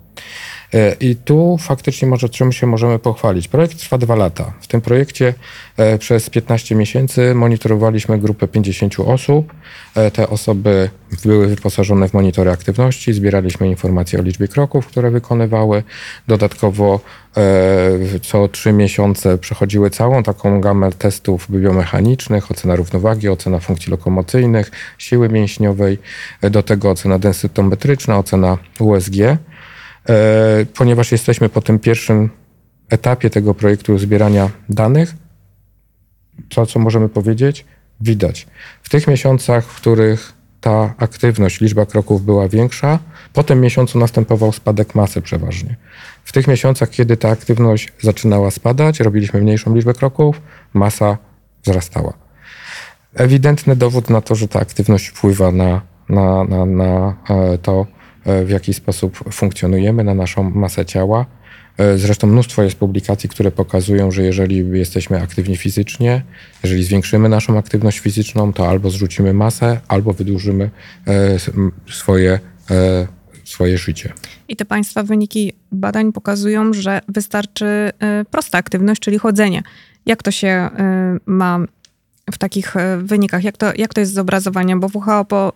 E, 0.75 0.97
I 1.01 1.17
tu 1.17 1.59
faktycznie 1.61 2.09
może 2.09 2.29
czym 2.29 2.53
się 2.53 2.67
możemy 2.67 2.99
pochwalić. 2.99 3.49
Projekt 3.49 3.79
trwa 3.79 3.99
dwa 3.99 4.17
lata. 4.17 4.53
W 4.61 4.67
tym 4.67 4.81
projekcie 4.81 5.35
e, 5.77 5.99
przez 5.99 6.31
15 6.31 6.75
miesięcy 6.75 7.35
monitorowaliśmy 7.35 8.19
grupę 8.19 8.49
50 8.49 9.01
osób. 9.01 9.53
E, 9.95 10.11
te 10.11 10.29
osoby 10.29 10.91
były 11.25 11.47
wyposażone 11.47 12.09
w 12.09 12.15
monitory 12.15 12.51
aktywności, 12.51 13.13
zbieraliśmy 13.13 13.69
informacje 13.69 14.19
o 14.19 14.23
liczbie 14.23 14.49
kroków, 14.49 14.87
które 14.87 15.11
wykonywały. 15.11 15.83
Dodatkowo 16.29 17.01
co 18.23 18.49
trzy 18.49 18.73
miesiące 18.73 19.39
przechodziły 19.39 19.91
całą 19.91 20.23
taką 20.23 20.61
gamę 20.61 20.93
testów 20.93 21.51
biomechanicznych, 21.51 22.51
ocena 22.51 22.77
równowagi, 22.77 23.29
ocena 23.29 23.59
funkcji 23.59 23.91
lokomocyjnych, 23.91 24.71
siły 24.99 25.29
mięśniowej, 25.29 25.99
do 26.43 26.63
tego 26.63 26.91
ocena 26.91 27.19
densytometryczna, 27.19 28.19
ocena 28.19 28.59
USG. 28.79 29.17
E, 30.09 30.67
ponieważ 30.75 31.13
jesteśmy 31.13 31.49
po 31.49 31.61
tym 31.61 31.79
pierwszym 31.79 32.31
etapie 32.91 33.31
tego 33.31 33.55
projektu 33.55 33.99
zbierania 33.99 34.51
danych, 34.69 35.15
to 36.49 36.67
co 36.67 36.79
możemy 36.79 37.09
powiedzieć? 37.09 37.65
Widać. 38.01 38.47
W 38.83 38.89
tych 38.89 39.07
miesiącach, 39.07 39.65
w 39.65 39.77
których 39.77 40.33
ta 40.61 40.95
aktywność, 40.99 41.61
liczba 41.61 41.87
kroków 41.87 42.25
była 42.25 42.49
większa. 42.49 42.99
Po 43.33 43.45
tym 43.45 43.61
miesiącu 43.61 43.99
następował 43.99 44.53
spadek 44.53 44.95
masy 44.95 45.23
przeważnie. 45.23 45.77
W 46.25 46.33
tych 46.33 46.49
miesiącach, 46.49 46.91
kiedy 46.91 47.17
ta 47.17 47.29
aktywność 47.29 47.93
zaczynała 48.01 48.51
spadać, 48.51 49.01
robiliśmy 49.01 49.41
mniejszą 49.41 49.75
liczbę 49.75 49.95
kroków, 49.95 50.41
masa 50.75 51.19
wzrastała. 51.63 52.13
Ewidentny 53.15 53.77
dowód 53.77 54.11
na 54.11 54.21
to, 54.21 54.35
że 54.35 54.49
ta 54.49 54.61
aktywność 54.61 55.07
wpływa 55.07 55.53
na, 55.53 55.83
na, 56.09 56.45
na, 56.45 56.67
na 56.67 57.17
e, 57.31 57.59
to, 57.59 57.87
w 58.45 58.51
jaki 58.51 58.75
sposób 58.75 59.19
funkcjonujemy, 59.33 60.05
na 60.05 60.15
naszą 60.15 60.51
masę 60.51 60.87
ciała. 60.87 61.27
E, 61.79 61.99
zresztą 61.99 62.27
mnóstwo 62.27 62.63
jest 62.63 62.77
publikacji, 62.77 63.29
które 63.29 63.51
pokazują, 63.51 64.11
że 64.11 64.23
jeżeli 64.23 64.79
jesteśmy 64.79 65.23
aktywni 65.23 65.57
fizycznie, 65.57 66.23
jeżeli 66.63 66.85
zwiększymy 66.85 67.29
naszą 67.29 67.59
aktywność 67.59 67.99
fizyczną, 67.99 68.53
to 68.53 68.69
albo 68.69 68.91
zrzucimy 68.91 69.33
masę, 69.33 69.81
albo 69.89 70.13
wydłużymy 70.13 70.71
swoje, 71.91 72.41
swoje 73.45 73.79
życie. 73.79 74.13
I 74.49 74.57
te 74.57 74.65
Państwa 74.65 75.03
wyniki 75.03 75.53
badań 75.73 76.13
pokazują, 76.13 76.73
że 76.73 77.01
wystarczy 77.09 77.91
prosta 78.31 78.59
aktywność, 78.59 79.01
czyli 79.01 79.19
chodzenie. 79.19 79.63
Jak 80.07 80.23
to 80.23 80.31
się 80.31 80.71
ma 81.27 81.61
w 82.33 82.39
takich 82.39 82.77
e, 82.77 82.97
wynikach? 82.97 83.45
Jak 83.45 83.57
to, 83.57 83.73
jak 83.77 83.95
to 83.95 84.01
jest 84.01 84.13
z 84.13 84.19
obrazowaniem? 84.19 84.81
Bo 84.81 84.89
WHO 84.95 85.25
po, 85.25 85.53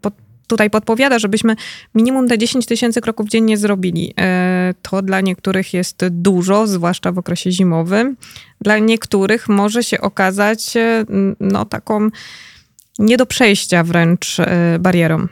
po, 0.00 0.10
tutaj 0.50 0.70
podpowiada, 0.70 1.18
żebyśmy 1.18 1.56
minimum 1.94 2.28
te 2.28 2.38
10 2.38 2.66
tysięcy 2.66 3.00
kroków 3.00 3.28
dziennie 3.28 3.56
zrobili. 3.56 4.14
E, 4.20 4.74
to 4.82 5.02
dla 5.02 5.20
niektórych 5.20 5.74
jest 5.74 6.04
dużo, 6.10 6.66
zwłaszcza 6.66 7.12
w 7.12 7.18
okresie 7.18 7.52
zimowym. 7.52 8.16
Dla 8.60 8.78
niektórych 8.78 9.48
może 9.48 9.82
się 9.82 10.00
okazać 10.00 10.76
e, 10.76 11.04
no, 11.40 11.64
taką 11.64 12.08
nie 12.98 13.16
do 13.16 13.26
przejścia 13.26 13.84
wręcz 13.84 14.36
barierą. 14.80 15.26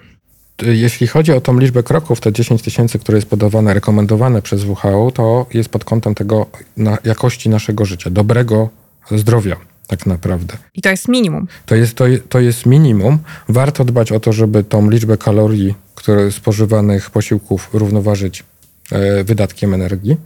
Jeśli 0.62 1.06
chodzi 1.06 1.32
o 1.32 1.40
tą 1.40 1.58
liczbę 1.58 1.82
kroków, 1.82 2.20
te 2.20 2.32
10 2.32 2.62
tysięcy, 2.62 2.98
które 2.98 3.18
jest 3.18 3.28
podawane, 3.28 3.74
rekomendowane 3.74 4.42
przez 4.42 4.64
WHO, 4.64 5.10
to 5.14 5.46
jest 5.54 5.68
pod 5.68 5.84
kątem 5.84 6.14
tego 6.14 6.46
na 6.76 6.98
jakości 7.04 7.48
naszego 7.48 7.84
życia, 7.84 8.10
dobrego 8.10 8.68
zdrowia 9.10 9.56
tak 9.88 10.06
naprawdę. 10.06 10.56
I 10.74 10.82
to 10.82 10.90
jest 10.90 11.08
minimum. 11.08 11.48
To 11.66 11.74
jest, 11.74 11.94
to, 11.94 12.04
to 12.28 12.40
jest 12.40 12.66
minimum. 12.66 13.18
Warto 13.48 13.84
dbać 13.84 14.12
o 14.12 14.20
to, 14.20 14.32
żeby 14.32 14.64
tą 14.64 14.90
liczbę 14.90 15.16
kalorii, 15.16 15.74
które 15.94 16.32
spożywanych 16.32 17.10
posiłków 17.10 17.70
równoważyć 17.72 18.44
e, 18.92 19.24
wydatkiem 19.24 19.74
energii. 19.74 20.16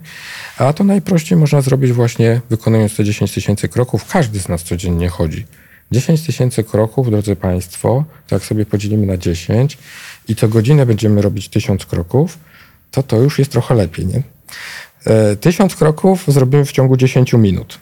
A 0.57 0.73
to 0.73 0.83
najprościej 0.83 1.37
można 1.37 1.61
zrobić 1.61 1.91
właśnie 1.91 2.41
wykonując 2.49 2.95
te 2.95 3.03
10 3.03 3.33
tysięcy 3.33 3.69
kroków. 3.69 4.05
Każdy 4.07 4.39
z 4.39 4.49
nas 4.49 4.63
codziennie 4.63 5.09
chodzi. 5.09 5.45
10 5.91 6.21
tysięcy 6.21 6.63
kroków, 6.63 7.09
drodzy 7.09 7.35
Państwo, 7.35 8.05
to 8.27 8.35
jak 8.35 8.45
sobie 8.45 8.65
podzielimy 8.65 9.05
na 9.05 9.17
10 9.17 9.77
i 10.27 10.35
co 10.35 10.47
godzinę 10.47 10.85
będziemy 10.85 11.21
robić 11.21 11.49
1000 11.49 11.85
kroków, 11.85 12.37
to 12.91 13.03
to 13.03 13.17
już 13.17 13.39
jest 13.39 13.51
trochę 13.51 13.75
lepiej, 13.75 14.05
nie? 14.05 14.23
1000 15.39 15.73
e, 15.73 15.75
kroków 15.75 16.23
zrobimy 16.27 16.65
w 16.65 16.71
ciągu 16.71 16.97
10 16.97 17.33
minut. 17.33 17.79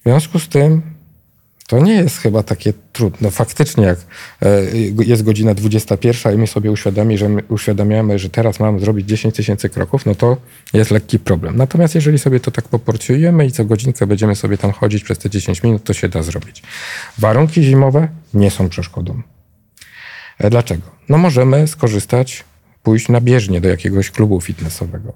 W 0.00 0.02
związku 0.02 0.38
z 0.38 0.48
tym 0.48 0.82
to 1.68 1.78
nie 1.78 1.94
jest 1.94 2.18
chyba 2.18 2.42
takie 2.42 2.72
trudne. 2.92 3.30
Faktycznie, 3.30 3.84
jak 3.84 3.98
e, 4.42 4.62
jest 5.04 5.22
godzina 5.22 5.54
21 5.54 6.34
i 6.34 6.38
my 6.38 6.46
sobie 6.46 6.76
że 7.14 7.28
my 7.28 7.42
uświadamiamy, 7.48 8.18
że 8.18 8.30
teraz 8.30 8.60
mamy 8.60 8.80
zrobić 8.80 9.08
10 9.08 9.34
tysięcy 9.34 9.68
kroków, 9.68 10.06
no 10.06 10.14
to 10.14 10.36
jest 10.72 10.90
lekki 10.90 11.18
problem. 11.18 11.56
Natomiast 11.56 11.94
jeżeli 11.94 12.18
sobie 12.18 12.40
to 12.40 12.50
tak 12.50 12.68
poporcjujemy 12.68 13.46
i 13.46 13.52
co 13.52 13.64
godzinkę 13.64 14.06
będziemy 14.06 14.36
sobie 14.36 14.58
tam 14.58 14.72
chodzić 14.72 15.04
przez 15.04 15.18
te 15.18 15.30
10 15.30 15.62
minut, 15.62 15.84
to 15.84 15.92
się 15.92 16.08
da 16.08 16.22
zrobić. 16.22 16.62
Warunki 17.18 17.62
zimowe 17.62 18.08
nie 18.34 18.50
są 18.50 18.68
przeszkodą. 18.68 19.22
E, 20.38 20.50
dlaczego? 20.50 20.82
No 21.08 21.18
możemy 21.18 21.66
skorzystać, 21.66 22.44
pójść 22.82 23.08
na 23.08 23.20
bieżnię 23.20 23.60
do 23.60 23.68
jakiegoś 23.68 24.10
klubu 24.10 24.40
fitnessowego. 24.40 25.12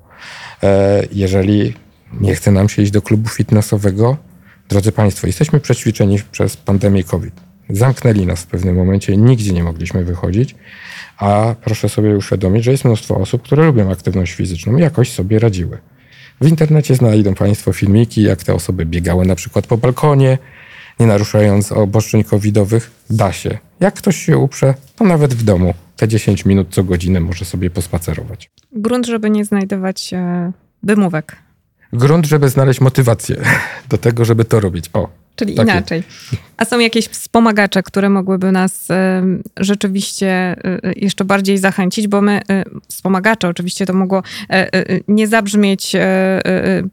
E, 0.63 1.03
jeżeli 1.13 1.75
nie 2.21 2.35
chce 2.35 2.51
nam 2.51 2.69
się 2.69 2.83
iść 2.83 2.93
do 2.93 3.03
klubu 3.03 3.29
fitnessowego, 3.29 4.32
Drodzy 4.73 4.93
Państwo, 4.93 5.27
jesteśmy 5.27 5.61
przećwiczeni 5.61 6.19
przez 6.31 6.57
pandemię 6.57 7.05
COVID. 7.05 7.35
Zamknęli 7.71 8.27
nas 8.27 8.43
w 8.43 8.47
pewnym 8.47 8.77
momencie, 8.77 9.17
nigdzie 9.17 9.53
nie 9.53 9.65
mogliśmy 9.65 10.05
wychodzić, 10.05 10.55
a 11.19 11.55
proszę 11.65 11.89
sobie 11.89 12.17
uświadomić, 12.17 12.65
że 12.65 12.71
jest 12.71 12.85
mnóstwo 12.85 13.17
osób, 13.17 13.43
które 13.43 13.67
lubią 13.67 13.91
aktywność 13.91 14.33
fizyczną 14.33 14.77
i 14.77 14.81
jakoś 14.81 15.13
sobie 15.13 15.39
radziły. 15.39 15.79
W 16.41 16.49
internecie 16.49 16.95
znajdą 16.95 17.35
Państwo 17.35 17.73
filmiki, 17.73 18.23
jak 18.23 18.45
te 18.45 18.55
osoby 18.55 18.87
biegały 18.87 19.25
na 19.25 19.35
przykład 19.35 19.67
po 19.67 19.77
balkonie, 19.77 20.39
nie 21.01 21.07
naruszając 21.07 21.73
obostrzeń 21.73 22.25
covidowych. 22.25 22.91
Da 23.11 23.33
się. 23.33 23.59
Jak 23.81 23.95
ktoś 23.95 24.17
się 24.17 24.39
uprze, 24.39 24.75
to 24.97 25.05
nawet 25.05 25.35
w 25.35 25.43
domu 25.43 25.75
te 25.97 26.09
10 26.09 26.45
minut 26.45 26.69
co 26.71 26.85
godzinę 26.85 27.21
może 27.21 27.45
sobie 27.45 27.71
pospacerować. 27.71 28.51
Grunt, 28.73 29.07
żeby 29.07 29.31
nie 29.31 29.45
znajdować 29.45 30.13
e, 30.13 30.53
wymówek 30.83 31.37
grunt, 31.93 32.27
żeby 32.27 32.49
znaleźć 32.49 32.81
motywację 32.81 33.37
do 33.91 33.99
tego, 33.99 34.25
żeby 34.25 34.45
to 34.45 34.61
robić. 34.61 34.91
O. 34.93 35.09
Czyli 35.37 35.55
takie. 35.55 35.71
inaczej. 35.71 36.03
A 36.57 36.65
są 36.65 36.79
jakieś 36.79 37.09
wspomagacze, 37.09 37.83
które 37.83 38.11
mogłyby 38.11 38.53
nas 38.53 38.91
y, 38.91 38.95
rzeczywiście 39.57 40.57
y, 40.87 40.93
jeszcze 40.97 41.25
bardziej 41.25 41.59
zachęcić, 41.59 42.09
bo 42.09 42.21
my, 42.21 42.41
y, 42.51 42.65
wspomagacze, 42.89 43.49
oczywiście 43.49 43.87
to 43.87 43.93
mogło 43.93 44.23
nie 45.09 45.29
zabrzmieć 45.29 45.93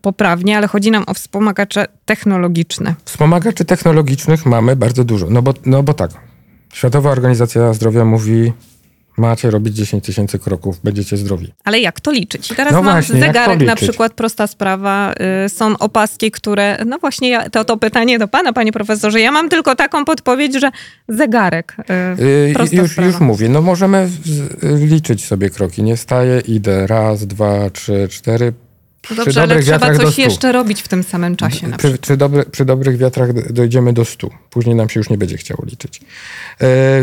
poprawnie, 0.02 0.58
ale 0.58 0.68
chodzi 0.68 0.92
nam 0.92 1.04
o 1.08 1.14
wspomagacze 1.14 1.86
technologiczne. 2.06 2.96
Wspomagaczy 3.06 3.66
technologicznych 3.66 4.46
mamy 4.46 4.76
bardzo 4.76 5.04
dużo. 5.04 5.28
No 5.30 5.42
bo, 5.42 5.54
no 5.66 5.84
bo 5.84 5.94
tak, 5.94 6.12
Światowa 6.74 7.12
Organizacja 7.12 7.74
Zdrowia 7.74 8.06
mówi, 8.06 8.54
macie 9.18 9.52
robić 9.52 9.76
10 9.76 10.04
tysięcy 10.04 10.40
kroków, 10.40 10.80
będziecie 10.84 11.18
zdrowi. 11.18 11.54
Ale 11.64 11.80
jak 11.80 12.00
to 12.00 12.12
liczyć? 12.12 12.52
I 12.52 12.56
teraz 12.56 12.74
no 12.74 12.82
mam 12.82 12.94
właśnie, 12.94 13.20
zegarek 13.20 13.62
na 13.62 13.76
przykład, 13.76 14.14
prosta 14.14 14.48
sprawa. 14.48 15.14
Y, 15.46 15.50
są 15.50 15.78
opaski, 15.78 16.32
które, 16.32 16.78
no 16.86 16.98
właśnie 16.98 17.30
ja, 17.30 17.50
to, 17.50 17.66
to 17.66 17.78
pytanie 17.78 18.20
do 18.20 18.28
pana, 18.28 18.54
panie 18.54 18.72
profesorze. 18.72 19.22
Ja 19.22 19.32
mam 19.32 19.50
tylko 19.50 19.76
taką 19.76 20.06
podpowiedź, 20.06 20.54
że 20.62 20.72
zegarek, 21.08 21.76
y, 22.20 22.24
y, 22.24 22.54
prosta 22.54 22.76
już, 22.76 22.92
sprawa. 22.92 23.08
Już 23.08 23.20
mówię, 23.20 23.50
no 23.50 23.62
możemy 23.62 24.10
liczyć 24.64 25.26
sobie 25.26 25.50
kroki. 25.50 25.84
Nie 25.84 25.98
staję, 25.98 26.42
idę 26.48 26.88
raz, 26.88 27.28
dwa, 27.28 27.70
trzy, 27.70 28.08
cztery, 28.12 28.54
no 29.10 29.16
dobrze, 29.16 29.42
ale 29.42 29.64
trzeba 29.64 29.96
coś 29.96 30.18
jeszcze 30.18 30.52
robić 30.52 30.82
w 30.82 30.88
tym 30.88 31.04
samym 31.04 31.36
czasie. 31.36 31.68
Na 31.68 31.78
przy, 31.78 31.98
przy, 31.98 32.18
dobre, 32.18 32.46
przy, 32.46 32.66
dobrych 32.66 32.98
wiatrach 32.98 33.54
dojdziemy 33.54 33.94
do 33.94 34.06
100. 34.06 34.30
Później 34.50 34.76
nam 34.76 34.90
się 34.90 35.00
już 35.00 35.10
nie 35.10 35.18
będzie 35.18 35.38
chciało 35.38 35.64
liczyć. 35.66 35.98
E, 36.00 36.04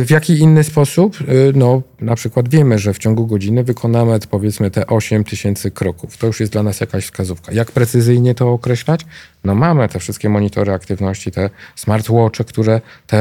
w 0.05 0.11
jaki 0.11 0.38
inny 0.38 0.64
sposób? 0.64 1.16
E, 1.21 1.25
no, 1.55 1.83
na 2.01 2.14
przykład 2.14 2.49
wiemy, 2.49 2.79
że 2.79 2.95
w 2.95 2.99
ciągu 2.99 3.27
godziny 3.27 3.64
wykonamy 3.64 4.19
powiedzmy 4.31 4.71
te 4.71 4.87
8 4.87 5.25
tysięcy 5.25 5.71
kroków. 5.71 6.16
To 6.16 6.27
już 6.27 6.40
jest 6.40 6.53
dla 6.53 6.62
nas 6.62 6.81
jakaś 6.81 7.05
wskazówka. 7.05 7.53
Jak 7.53 7.73
precyzyjnie 7.73 8.35
to 8.35 8.53
określać? 8.53 9.01
No 9.45 9.55
mamy 9.55 9.88
te 9.88 9.99
wszystkie 9.99 10.29
monitory 10.29 10.73
aktywności, 10.73 11.31
te 11.31 11.51
smartwatche, 11.77 12.45
które 12.45 12.81
te, 13.07 13.19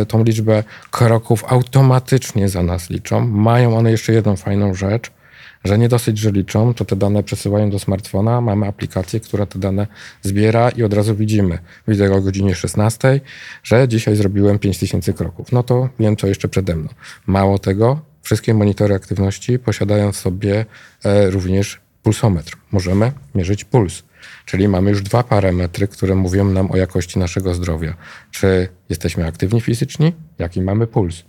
e, 0.00 0.06
tą 0.06 0.24
liczbę 0.24 0.64
kroków 0.90 1.44
automatycznie 1.48 2.48
za 2.48 2.62
nas 2.62 2.90
liczą. 2.90 3.26
Mają 3.26 3.76
one 3.76 3.90
jeszcze 3.90 4.12
jedną 4.12 4.36
fajną 4.36 4.74
rzecz– 4.74 5.10
że 5.64 5.78
nie 5.78 5.88
dosyć, 5.88 6.18
że 6.18 6.30
liczą, 6.30 6.74
to 6.74 6.84
te 6.84 6.96
dane 6.96 7.22
przesyłają 7.22 7.70
do 7.70 7.78
smartfona, 7.78 8.40
mamy 8.40 8.66
aplikację, 8.66 9.20
która 9.20 9.46
te 9.46 9.58
dane 9.58 9.86
zbiera 10.22 10.70
i 10.70 10.82
od 10.82 10.94
razu 10.94 11.16
widzimy. 11.16 11.58
Widzę 11.88 12.12
o 12.12 12.20
godzinie 12.20 12.54
16, 12.54 13.20
że 13.62 13.88
dzisiaj 13.88 14.16
zrobiłem 14.16 14.58
5000 14.58 15.12
kroków. 15.12 15.52
No 15.52 15.62
to 15.62 15.88
wiem, 15.98 16.16
co 16.16 16.26
jeszcze 16.26 16.48
przede 16.48 16.76
mną. 16.76 16.88
Mało 17.26 17.58
tego, 17.58 18.00
wszystkie 18.22 18.54
monitory 18.54 18.94
aktywności 18.94 19.58
posiadają 19.58 20.12
w 20.12 20.16
sobie 20.16 20.66
e, 21.04 21.30
również 21.30 21.80
pulsometr. 22.02 22.56
Możemy 22.72 23.12
mierzyć 23.34 23.64
puls. 23.64 24.02
Czyli 24.44 24.68
mamy 24.68 24.90
już 24.90 25.02
dwa 25.02 25.22
parametry, 25.22 25.88
które 25.88 26.14
mówią 26.14 26.44
nam 26.44 26.70
o 26.70 26.76
jakości 26.76 27.18
naszego 27.18 27.54
zdrowia. 27.54 27.94
Czy 28.30 28.68
jesteśmy 28.88 29.26
aktywni 29.26 29.60
fizycznie, 29.60 30.12
jaki 30.38 30.62
mamy 30.62 30.86
puls. 30.86 31.24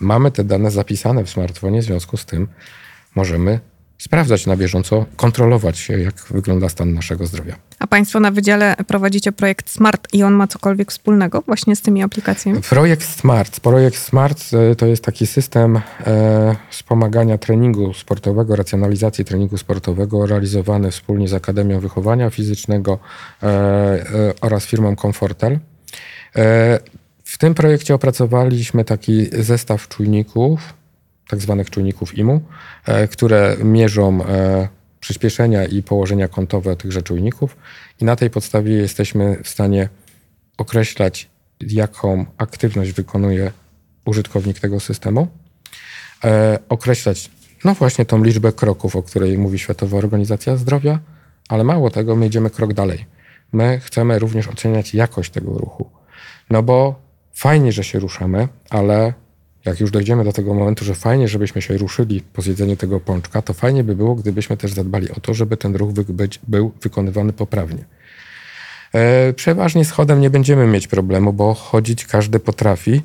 Mamy 0.00 0.30
te 0.30 0.44
dane 0.44 0.70
zapisane 0.70 1.24
w 1.24 1.30
smartfonie, 1.30 1.82
w 1.82 1.84
związku 1.84 2.16
z 2.16 2.26
tym 2.26 2.48
możemy 3.16 3.60
sprawdzać 3.98 4.46
na 4.46 4.56
bieżąco, 4.56 5.06
kontrolować, 5.16 5.88
jak 5.88 6.14
wygląda 6.30 6.68
stan 6.68 6.94
naszego 6.94 7.26
zdrowia. 7.26 7.56
A 7.78 7.86
Państwo 7.86 8.20
na 8.20 8.30
wydziale 8.30 8.76
prowadzicie 8.86 9.32
projekt 9.32 9.70
Smart 9.70 10.08
i 10.12 10.22
on 10.22 10.34
ma 10.34 10.46
cokolwiek 10.46 10.90
wspólnego 10.90 11.42
właśnie 11.46 11.76
z 11.76 11.82
tymi 11.82 12.02
aplikacjami? 12.02 12.60
Projekt 12.70 13.08
Smart. 13.08 13.60
Projekt 13.60 13.98
Smart 13.98 14.42
e, 14.52 14.76
to 14.76 14.86
jest 14.86 15.04
taki 15.04 15.26
system 15.26 15.80
e, 16.06 16.56
wspomagania 16.70 17.38
treningu 17.38 17.94
sportowego, 17.94 18.56
racjonalizacji 18.56 19.24
treningu 19.24 19.58
sportowego 19.58 20.26
realizowany 20.26 20.90
wspólnie 20.90 21.28
z 21.28 21.34
Akademią 21.34 21.80
Wychowania 21.80 22.30
Fizycznego 22.30 22.98
e, 23.42 23.46
e, 23.46 24.34
oraz 24.40 24.66
firmą 24.66 24.96
Comfortel. 24.96 25.58
E, 26.36 26.80
w 27.24 27.38
tym 27.38 27.54
projekcie 27.54 27.94
opracowaliśmy 27.94 28.84
taki 28.84 29.26
zestaw 29.42 29.88
czujników, 29.88 30.74
tak 31.28 31.40
zwanych 31.40 31.70
czujników 31.70 32.18
IMU, 32.18 32.40
e, 32.84 33.08
które 33.08 33.56
mierzą 33.64 34.24
e, 34.24 34.68
przyspieszenia 35.00 35.64
i 35.64 35.82
położenia 35.82 36.28
kątowe 36.28 36.76
tychże 36.76 37.02
czujników 37.02 37.56
i 38.00 38.04
na 38.04 38.16
tej 38.16 38.30
podstawie 38.30 38.72
jesteśmy 38.72 39.42
w 39.42 39.48
stanie 39.48 39.88
określać, 40.58 41.30
jaką 41.60 42.26
aktywność 42.38 42.92
wykonuje 42.92 43.52
użytkownik 44.04 44.60
tego 44.60 44.80
systemu, 44.80 45.28
e, 46.24 46.58
określać 46.68 47.30
no 47.64 47.74
właśnie 47.74 48.04
tą 48.04 48.24
liczbę 48.24 48.52
kroków, 48.52 48.96
o 48.96 49.02
której 49.02 49.38
mówi 49.38 49.58
Światowa 49.58 49.98
Organizacja 49.98 50.56
Zdrowia, 50.56 50.98
ale 51.48 51.64
mało 51.64 51.90
tego, 51.90 52.16
my 52.16 52.26
idziemy 52.26 52.50
krok 52.50 52.72
dalej. 52.72 53.06
My 53.52 53.80
chcemy 53.80 54.18
również 54.18 54.48
oceniać 54.48 54.94
jakość 54.94 55.30
tego 55.30 55.58
ruchu. 55.58 55.90
No 56.50 56.62
bo 56.62 57.00
fajnie, 57.34 57.72
że 57.72 57.84
się 57.84 57.98
ruszamy, 57.98 58.48
ale 58.70 59.12
jak 59.66 59.80
już 59.80 59.90
dojdziemy 59.90 60.24
do 60.24 60.32
tego 60.32 60.54
momentu, 60.54 60.84
że 60.84 60.94
fajnie, 60.94 61.28
żebyśmy 61.28 61.62
się 61.62 61.78
ruszyli 61.78 62.22
po 62.32 62.42
zjedzeniu 62.42 62.76
tego 62.76 63.00
pączka, 63.00 63.42
to 63.42 63.52
fajnie 63.52 63.84
by 63.84 63.96
było, 63.96 64.14
gdybyśmy 64.14 64.56
też 64.56 64.72
zadbali 64.72 65.10
o 65.10 65.20
to, 65.20 65.34
żeby 65.34 65.56
ten 65.56 65.76
ruch 65.76 65.92
być, 65.92 66.40
był 66.48 66.72
wykonywany 66.82 67.32
poprawnie. 67.32 67.84
E, 68.92 69.32
przeważnie 69.32 69.84
z 69.84 69.90
chodem 69.90 70.20
nie 70.20 70.30
będziemy 70.30 70.66
mieć 70.66 70.86
problemu, 70.86 71.32
bo 71.32 71.54
chodzić 71.54 72.06
każdy 72.06 72.38
potrafi. 72.40 73.02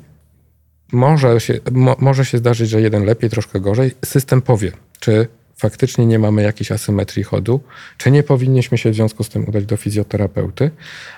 Może 0.92 1.40
się, 1.40 1.60
mo, 1.72 1.96
może 1.98 2.24
się 2.24 2.38
zdarzyć, 2.38 2.70
że 2.70 2.80
jeden 2.80 3.04
lepiej, 3.04 3.30
troszkę 3.30 3.60
gorzej. 3.60 3.94
System 4.04 4.42
powie, 4.42 4.72
czy 5.00 5.28
faktycznie 5.56 6.06
nie 6.06 6.18
mamy 6.18 6.42
jakiejś 6.42 6.72
asymetrii 6.72 7.24
chodu, 7.24 7.60
czy 7.98 8.10
nie 8.10 8.22
powinniśmy 8.22 8.78
się 8.78 8.90
w 8.90 8.94
związku 8.94 9.24
z 9.24 9.28
tym 9.28 9.48
udać 9.48 9.66
do 9.66 9.76
fizjoterapeuty. 9.76 10.70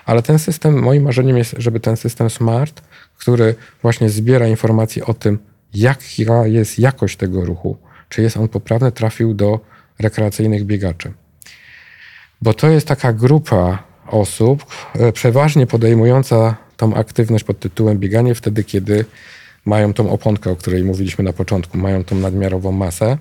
Ale 0.05 0.21
ten 0.21 0.39
system, 0.39 0.79
moim 0.79 1.03
marzeniem 1.03 1.37
jest, 1.37 1.55
żeby 1.57 1.79
ten 1.79 1.97
system 1.97 2.29
SMART, 2.29 2.81
który 3.17 3.55
właśnie 3.81 4.09
zbiera 4.09 4.47
informacje 4.47 5.05
o 5.05 5.13
tym, 5.13 5.39
jaka 5.73 6.47
jest 6.47 6.79
jakość 6.79 7.17
tego 7.17 7.45
ruchu, 7.45 7.77
czy 8.09 8.21
jest 8.21 8.37
on 8.37 8.47
poprawny, 8.47 8.91
trafił 8.91 9.33
do 9.33 9.59
rekreacyjnych 9.99 10.63
biegaczy. 10.63 11.13
Bo 12.41 12.53
to 12.53 12.69
jest 12.69 12.87
taka 12.87 13.13
grupa 13.13 13.83
osób, 14.07 14.65
e, 14.93 15.11
przeważnie 15.11 15.67
podejmująca 15.67 16.55
tą 16.77 16.93
aktywność 16.93 17.43
pod 17.43 17.59
tytułem 17.59 17.99
bieganie 17.99 18.35
wtedy, 18.35 18.63
kiedy 18.63 19.05
mają 19.65 19.93
tą 19.93 20.09
oponkę, 20.09 20.51
o 20.51 20.55
której 20.55 20.83
mówiliśmy 20.83 21.23
na 21.23 21.33
początku, 21.33 21.77
mają 21.77 22.03
tą 22.03 22.15
nadmiarową 22.15 22.71
masę, 22.71 23.17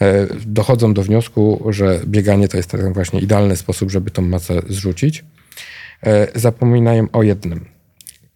e, 0.00 0.26
dochodzą 0.46 0.94
do 0.94 1.02
wniosku, 1.02 1.64
że 1.68 2.00
bieganie 2.06 2.48
to 2.48 2.56
jest 2.56 2.70
ten 2.70 2.92
właśnie 2.92 3.20
idealny 3.20 3.56
sposób, 3.56 3.90
żeby 3.90 4.10
tą 4.10 4.22
masę 4.22 4.62
zrzucić. 4.68 5.24
E, 6.06 6.40
zapominają 6.40 7.06
o 7.12 7.22
jednym, 7.22 7.64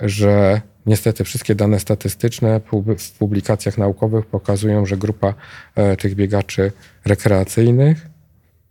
że 0.00 0.60
niestety 0.86 1.24
wszystkie 1.24 1.54
dane 1.54 1.80
statystyczne 1.80 2.60
w 2.98 3.12
publikacjach 3.18 3.78
naukowych 3.78 4.26
pokazują, 4.26 4.86
że 4.86 4.96
grupa 4.96 5.34
tych 5.98 6.14
biegaczy 6.14 6.72
rekreacyjnych 7.04 8.06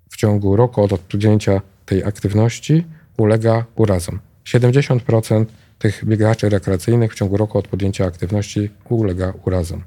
w 0.09 0.17
ciągu 0.17 0.55
roku 0.55 0.83
od 0.83 0.99
podjęcia 1.01 1.61
tej 1.85 2.03
aktywności 2.03 2.85
ulega 3.17 3.65
urazom. 3.75 4.19
70% 4.45 5.45
tych 5.81 6.05
biegaczy 6.05 6.49
rekreacyjnych 6.49 7.11
w 7.11 7.15
ciągu 7.15 7.37
roku 7.37 7.57
od 7.57 7.67
podjęcia 7.67 8.05
aktywności 8.05 8.69
ulega 8.89 9.33
urazom. 9.45 9.83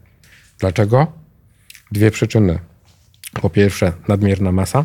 Dlaczego? 0.58 1.12
Dwie 1.92 2.10
przyczyny. 2.10 2.58
Po 3.42 3.50
pierwsze, 3.50 3.92
nadmierna 4.08 4.52
masa. 4.52 4.84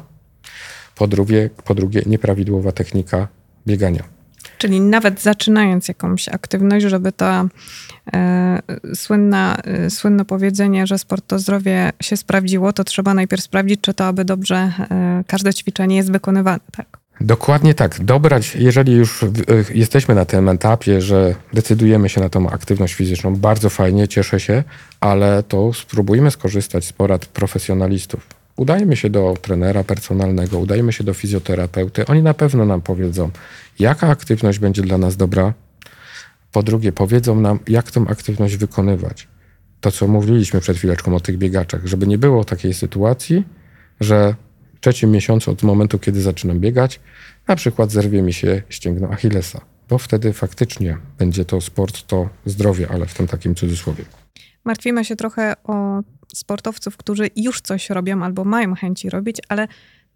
Po 0.95 1.07
drugie, 1.07 1.49
po 1.65 1.75
drugie 1.75 2.01
nieprawidłowa 2.05 2.71
technika 2.71 3.27
biegania. 3.67 4.03
Czyli 4.57 4.81
nawet 4.81 5.21
zaczynając 5.21 5.87
jakąś 5.87 6.29
aktywność, 6.29 6.85
żeby 6.85 7.11
to 7.11 7.47
e, 8.13 8.59
słynna, 8.95 9.57
e, 9.63 9.89
słynne 9.89 10.25
powiedzenie, 10.25 10.87
że 10.87 10.97
sport 10.97 11.27
to 11.27 11.39
zdrowie 11.39 11.91
się 12.01 12.17
sprawdziło, 12.17 12.73
to 12.73 12.83
trzeba 12.83 13.13
najpierw 13.13 13.43
sprawdzić, 13.43 13.81
czy 13.81 13.93
to 13.93 14.05
aby 14.05 14.25
dobrze 14.25 14.55
e, 14.55 15.23
każde 15.27 15.53
ćwiczenie 15.53 15.95
jest 15.95 16.11
wykonywane. 16.11 16.59
Tak? 16.71 16.98
Dokładnie 17.21 17.73
tak. 17.73 18.03
Dobrać, 18.03 18.55
jeżeli 18.55 18.93
już 18.93 19.25
jesteśmy 19.73 20.15
na 20.15 20.25
tym 20.25 20.49
etapie, 20.49 21.01
że 21.01 21.35
decydujemy 21.53 22.09
się 22.09 22.21
na 22.21 22.29
tą 22.29 22.49
aktywność 22.49 22.93
fizyczną, 22.93 23.35
bardzo 23.35 23.69
fajnie, 23.69 24.07
cieszę 24.07 24.39
się, 24.39 24.63
ale 24.99 25.43
to 25.43 25.73
spróbujmy 25.73 26.31
skorzystać 26.31 26.85
z 26.85 26.93
porad 26.93 27.25
profesjonalistów. 27.25 28.27
Udajmy 28.55 28.95
się 28.95 29.09
do 29.09 29.33
trenera 29.41 29.83
personalnego, 29.83 30.59
udajmy 30.59 30.93
się 30.93 31.03
do 31.03 31.13
fizjoterapeuty. 31.13 32.05
Oni 32.05 32.23
na 32.23 32.33
pewno 32.33 32.65
nam 32.65 32.81
powiedzą, 32.81 33.29
jaka 33.79 34.07
aktywność 34.07 34.59
będzie 34.59 34.81
dla 34.81 34.97
nas 34.97 35.17
dobra. 35.17 35.53
Po 36.51 36.63
drugie, 36.63 36.91
powiedzą 36.91 37.41
nam, 37.41 37.59
jak 37.67 37.91
tą 37.91 38.07
aktywność 38.07 38.57
wykonywać. 38.57 39.27
To, 39.81 39.91
co 39.91 40.07
mówiliśmy 40.07 40.61
przed 40.61 40.77
chwileczką 40.77 41.15
o 41.15 41.19
tych 41.19 41.37
biegaczach, 41.37 41.85
żeby 41.85 42.07
nie 42.07 42.17
było 42.17 42.45
takiej 42.45 42.73
sytuacji, 42.73 43.43
że 43.99 44.35
trzecim 44.79 45.11
miesiącu 45.11 45.51
od 45.51 45.63
momentu, 45.63 45.99
kiedy 45.99 46.21
zaczynam 46.21 46.59
biegać, 46.59 46.99
na 47.47 47.55
przykład 47.55 47.91
zerwie 47.91 48.21
mi 48.21 48.33
się 48.33 48.61
ścięgno 48.69 49.09
Achillesa, 49.09 49.61
bo 49.89 49.97
wtedy 49.97 50.33
faktycznie 50.33 50.97
będzie 51.17 51.45
to 51.45 51.61
sport, 51.61 52.07
to 52.07 52.29
zdrowie, 52.45 52.87
ale 52.91 53.05
w 53.05 53.13
tym 53.13 53.27
takim 53.27 53.55
cudzysłowie. 53.55 54.03
Martwimy 54.65 55.05
się 55.05 55.15
trochę 55.15 55.53
o 55.63 56.01
sportowców, 56.33 56.97
którzy 56.97 57.29
już 57.35 57.61
coś 57.61 57.89
robią 57.89 58.23
albo 58.23 58.45
mają 58.45 58.75
chęci 58.75 59.09
robić, 59.09 59.37
ale 59.49 59.67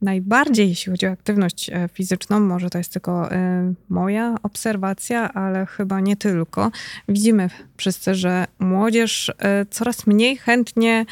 najbardziej, 0.02 0.70
jeśli 0.70 0.92
chodzi 0.92 1.08
o 1.08 1.12
aktywność 1.12 1.70
e, 1.70 1.90
fizyczną, 1.94 2.40
może 2.40 2.70
to 2.70 2.78
jest 2.78 2.94
tylko 2.94 3.32
e, 3.32 3.74
moja 3.90 4.36
obserwacja, 4.44 5.34
ale 5.34 5.66
chyba 5.66 6.00
nie 6.00 6.16
tylko. 6.16 6.72
Widzimy 7.10 7.50
wszyscy, 7.78 8.16
że 8.16 8.46
młodzież 8.60 9.32
e, 9.40 9.66
coraz 9.66 10.08
mniej 10.08 10.38
chętnie 10.38 11.06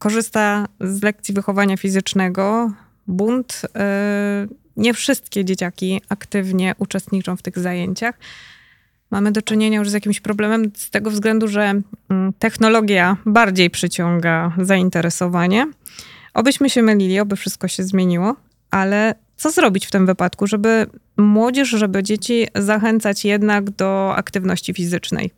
korzysta 0.00 0.66
z 0.80 1.02
lekcji 1.02 1.34
wychowania 1.34 1.76
fizycznego. 1.76 2.72
Bunt. 3.06 3.62
E, 3.76 4.46
nie 4.76 4.94
wszystkie 4.94 5.44
dzieciaki 5.44 6.00
aktywnie 6.08 6.74
uczestniczą 6.78 7.36
w 7.36 7.42
tych 7.42 7.58
zajęciach. 7.58 8.14
Mamy 9.10 9.32
do 9.32 9.42
czynienia 9.42 9.78
już 9.78 9.90
z 9.90 9.92
jakimś 9.92 10.20
problemem 10.20 10.70
z 10.76 10.90
tego 10.90 11.10
względu, 11.10 11.48
że 11.48 11.82
mm, 12.10 12.32
technologia 12.38 13.16
bardziej 13.26 13.70
przyciąga 13.70 14.52
zainteresowanie. 14.58 15.66
Obyśmy 16.34 16.70
się 16.70 16.82
mylili, 16.82 17.20
oby 17.20 17.36
wszystko 17.36 17.68
się 17.68 17.82
zmieniło, 17.82 18.36
ale 18.70 19.14
co 19.36 19.50
zrobić 19.50 19.86
w 19.86 19.90
tym 19.90 20.06
wypadku, 20.06 20.46
żeby 20.46 20.86
młodzież, 21.16 21.68
żeby 21.68 22.02
dzieci 22.02 22.46
zachęcać 22.54 23.24
jednak 23.24 23.70
do 23.70 24.14
aktywności 24.16 24.74
fizycznej? 24.74 25.30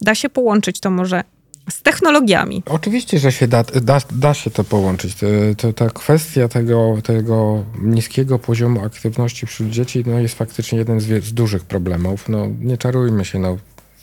Da 0.00 0.14
się 0.14 0.28
połączyć 0.28 0.80
to 0.80 0.90
może 0.90 1.24
z 1.70 1.82
technologiami. 1.82 2.62
Oczywiście, 2.66 3.18
że 3.18 3.32
się 3.32 3.48
da, 3.48 3.62
da, 3.62 4.00
da 4.10 4.34
się 4.34 4.50
to 4.50 4.64
połączyć. 4.64 5.16
To, 5.56 5.72
ta 5.72 5.90
kwestia 5.90 6.48
tego, 6.48 6.98
tego 7.04 7.64
niskiego 7.82 8.38
poziomu 8.38 8.84
aktywności 8.84 9.46
wśród 9.46 9.70
dzieci 9.70 10.04
no, 10.06 10.18
jest 10.18 10.34
faktycznie 10.34 10.78
jeden 10.78 11.00
z, 11.00 11.24
z 11.24 11.32
dużych 11.32 11.64
problemów. 11.64 12.28
No, 12.28 12.46
nie 12.60 12.78
czarujmy 12.78 13.24
się. 13.24 13.38
No. 13.38 13.58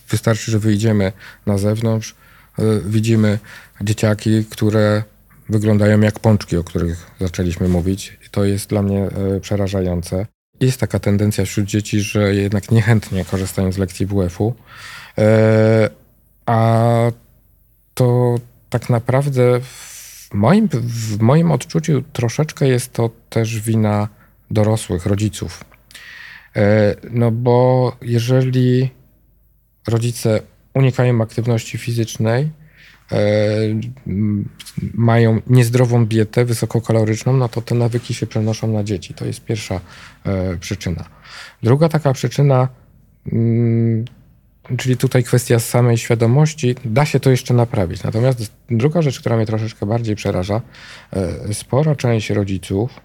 Wystarczy, 0.10 0.51
że 0.51 0.60
wyjdziemy 0.60 1.12
na 1.45 1.58
zewnątrz, 1.58 2.15
y, 2.60 2.82
widzimy 2.86 3.39
dzieciaki, 3.82 4.45
które 4.45 5.04
wyglądają 5.49 6.01
jak 6.01 6.19
pączki, 6.19 6.58
o 6.58 6.63
których 6.63 7.12
zaczęliśmy 7.21 7.67
mówić. 7.67 8.17
I 8.28 8.30
to 8.30 8.43
jest 8.43 8.69
dla 8.69 8.82
mnie 8.82 9.10
y, 9.38 9.39
przerażające. 9.39 10.25
Jest 10.60 10.80
taka 10.80 10.99
tendencja 10.99 11.45
wśród 11.45 11.65
dzieci, 11.65 11.99
że 11.99 12.36
jednak 12.36 12.71
niechętnie 12.71 13.25
korzystają 13.25 13.71
z 13.71 13.78
lekcji 13.78 14.06
WF-u. 14.06 14.54
Y, 15.19 15.23
a 16.45 17.12
to 17.96 18.36
tak 18.70 18.90
naprawdę 18.90 19.60
w 19.62 20.30
moim, 20.34 20.70
w 20.72 21.20
moim 21.22 21.52
odczuciu 21.52 22.04
troszeczkę 22.14 22.68
jest 22.68 22.94
to 22.94 23.10
też 23.30 23.60
wina 23.60 24.08
dorosłych, 24.52 25.06
rodziców. 25.06 25.66
E, 26.56 26.96
no 27.12 27.32
bo 27.32 27.96
jeżeli 28.02 28.90
rodzice 29.88 30.42
unikają 30.74 31.22
aktywności 31.22 31.78
fizycznej, 31.78 32.50
e, 33.12 33.18
mają 34.94 35.42
niezdrową 35.48 36.06
dietę 36.06 36.46
wysokokaloryczną, 36.46 37.38
no 37.38 37.50
to 37.50 37.62
te 37.62 37.76
nawyki 37.76 38.14
się 38.14 38.28
przenoszą 38.28 38.68
na 38.68 38.84
dzieci. 38.84 39.14
To 39.14 39.26
jest 39.26 39.46
pierwsza 39.46 39.82
e, 40.26 40.58
przyczyna. 40.58 41.06
Druga 41.64 41.90
taka 41.90 42.14
przyczyna 42.14 42.68
mm, 43.32 44.06
Czyli 44.78 44.97
tutaj 44.97 45.23
kwestia 45.23 45.60
samej 45.60 45.97
świadomości, 45.97 46.75
da 46.86 47.06
się 47.06 47.19
to 47.19 47.30
jeszcze 47.30 47.54
naprawić. 47.54 48.04
Natomiast 48.04 48.51
druga 48.69 49.01
rzecz, 49.01 49.19
która 49.19 49.38
mnie 49.38 49.45
troszeczkę 49.45 49.86
bardziej 49.86 50.15
przeraża, 50.15 50.62
e, 51.13 51.54
spora 51.54 51.95
część 51.95 52.30
rodziców, 52.30 52.99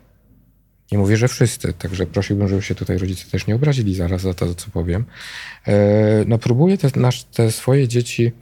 nie 0.93 0.99
mówię, 0.99 1.17
że 1.17 1.29
wszyscy, 1.29 1.73
także 1.73 2.07
prosiłbym, 2.07 2.49
żeby 2.49 2.63
się 2.63 2.75
tutaj 2.75 2.99
rodzice 2.99 3.31
też 3.31 3.47
nie 3.47 3.55
obrazili 3.55 3.95
zaraz 3.95 4.23
za 4.23 4.35
to, 4.35 4.55
co 4.55 4.71
powiem, 4.71 5.05
e, 5.67 5.75
no 6.27 6.39
próbuje 6.39 6.79
te, 6.79 6.91
te 7.33 7.53
swoje 7.53 7.89
dzieci 7.89 8.33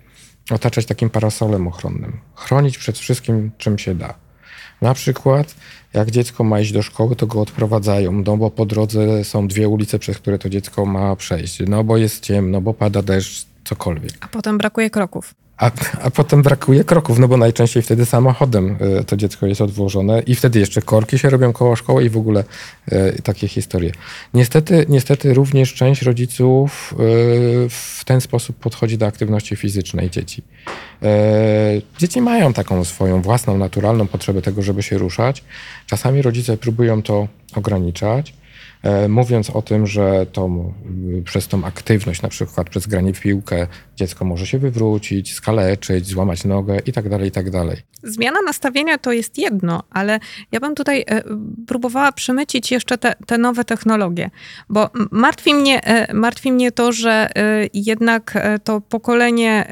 otaczać 0.51 0.87
takim 0.87 1.11
parasolem 1.11 1.69
ochronnym. 1.69 2.21
Chronić 2.35 2.79
przed 2.79 2.99
wszystkim, 2.99 3.51
czym 3.59 3.79
się 3.79 3.95
da. 3.95 4.28
Na 4.81 4.95
przykład, 4.95 5.55
jak 5.95 6.11
dziecko 6.11 6.45
ma 6.45 6.61
iść 6.61 6.73
do 6.73 6.83
szkoły, 6.83 7.17
to 7.17 7.27
go 7.27 7.41
odprowadzają, 7.41 8.13
no 8.13 8.37
bo 8.37 8.51
po 8.51 8.67
drodze 8.67 9.25
są 9.25 9.49
dwie 9.49 9.69
ulice, 9.69 9.99
przez 9.99 10.19
które 10.19 10.39
to 10.39 10.49
dziecko 10.49 10.87
ma 10.87 11.17
przejść. 11.17 11.59
No 11.67 11.85
bo 11.85 11.97
jest 11.97 12.25
ciemno, 12.25 12.61
bo 12.61 12.75
pada 12.75 13.03
deszcz, 13.03 13.47
cokolwiek. 13.65 14.13
A 14.21 14.29
potem 14.29 14.59
brakuje 14.59 14.91
kroków. 14.91 15.35
A, 15.59 15.71
a 16.03 16.11
potem 16.11 16.43
brakuje 16.43 16.85
kroków, 16.85 17.19
no 17.19 17.29
bo 17.29 17.37
najczęściej 17.37 17.83
wtedy 17.83 18.07
samochodem 18.07 18.77
y, 19.01 19.05
to 19.05 19.17
dziecko 19.17 19.47
jest 19.47 19.61
odwożone 19.61 20.23
i 20.27 20.35
wtedy 20.35 20.59
jeszcze 20.59 20.83
korki 20.83 21.19
się 21.19 21.31
robią 21.31 21.53
koło 21.53 21.77
szkoły 21.77 22.05
i 22.05 22.11
w 22.11 22.17
ogóle 22.17 22.45
y, 22.93 23.23
takie 23.23 23.49
historie. 23.49 23.93
Niestety, 24.35 24.87
niestety 24.89 25.35
również 25.35 25.75
część 25.75 26.03
rodziców 26.03 26.93
y, 26.93 26.97
w 27.69 28.03
ten 28.05 28.21
sposób 28.21 28.57
podchodzi 28.57 28.99
do 28.99 29.07
aktywności 29.07 29.57
fizycznej 29.57 30.11
dzieci. 30.11 30.43
Dzieci 31.99 32.21
mają 32.21 32.53
taką 32.53 32.85
swoją 32.85 33.23
własną, 33.23 33.59
naturalną 33.59 34.07
potrzebę 34.07 34.43
tego, 34.43 34.63
żeby 34.63 34.83
się 34.83 34.99
ruszać. 34.99 35.45
Czasami 35.87 36.23
rodzice 36.23 36.57
próbują 36.57 37.03
to 37.03 37.29
ograniczać. 37.55 38.35
E, 38.83 39.09
mówiąc 39.09 39.51
o 39.51 39.63
tym, 39.63 39.87
że 39.87 40.27
to, 40.33 40.51
przez 41.25 41.49
tą 41.49 41.65
aktywność, 41.65 42.23
na 42.23 42.29
przykład 42.29 42.71
przez 42.71 42.87
granie 42.87 43.15
w 43.15 43.21
piłkę, 43.21 43.67
dziecko 43.97 44.25
może 44.25 44.47
się 44.47 44.59
wywrócić, 44.59 45.35
skaleczyć, 45.35 46.07
złamać 46.07 46.45
nogę 46.45 46.79
itd., 46.87 47.19
tak 47.19 47.33
tak 47.33 47.51
dalej. 47.51 47.77
Zmiana 48.03 48.43
nastawienia 48.47 48.99
to 48.99 49.13
jest 49.13 49.39
jedno, 49.39 49.83
ale 49.91 50.21
ja 50.53 50.61
bym 50.61 50.75
tutaj 50.75 51.05
e, 51.07 51.23
próbowała 51.67 52.13
przemycić 52.13 52.71
jeszcze 52.71 52.99
te, 52.99 53.15
te 53.27 53.39
nowe 53.39 53.65
technologie, 53.65 54.31
bo 54.69 54.91
martwi 55.11 55.55
mnie, 55.55 55.85
e, 55.85 56.15
martwi 56.15 56.53
mnie 56.53 56.73
to, 56.73 56.93
że 56.93 57.29
jednak 57.75 58.39
to 58.65 58.81
pokolenie 58.81 59.69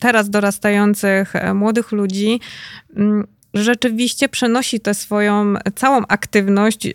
teraz 0.00 0.30
dorastających 0.30 1.32
młodych 1.54 1.92
ludzi 1.92 2.40
rzeczywiście 3.54 4.28
przenosi 4.28 4.80
tę 4.80 4.94
swoją 4.94 5.54
całą 5.74 6.02
aktywność 6.08 6.86
e, 6.86 6.90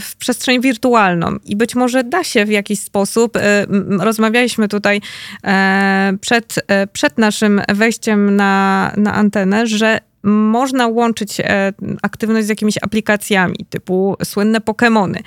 w 0.00 0.16
przestrzeń 0.16 0.60
wirtualną. 0.60 1.36
I 1.44 1.56
być 1.56 1.74
może 1.74 2.04
da 2.04 2.24
się 2.24 2.44
w 2.44 2.50
jakiś 2.50 2.80
sposób, 2.80 3.36
e, 3.36 3.66
rozmawialiśmy 3.98 4.68
tutaj 4.68 5.00
e, 5.44 6.12
przed, 6.20 6.66
przed 6.92 7.18
naszym 7.18 7.62
wejściem 7.68 8.36
na, 8.36 8.92
na 8.96 9.14
antenę, 9.14 9.66
że 9.66 10.00
można 10.24 10.86
łączyć 10.86 11.40
aktywność 12.02 12.46
z 12.46 12.48
jakimiś 12.48 12.78
aplikacjami 12.82 13.56
typu 13.70 14.16
słynne 14.24 14.60
Pokémony 14.60 15.18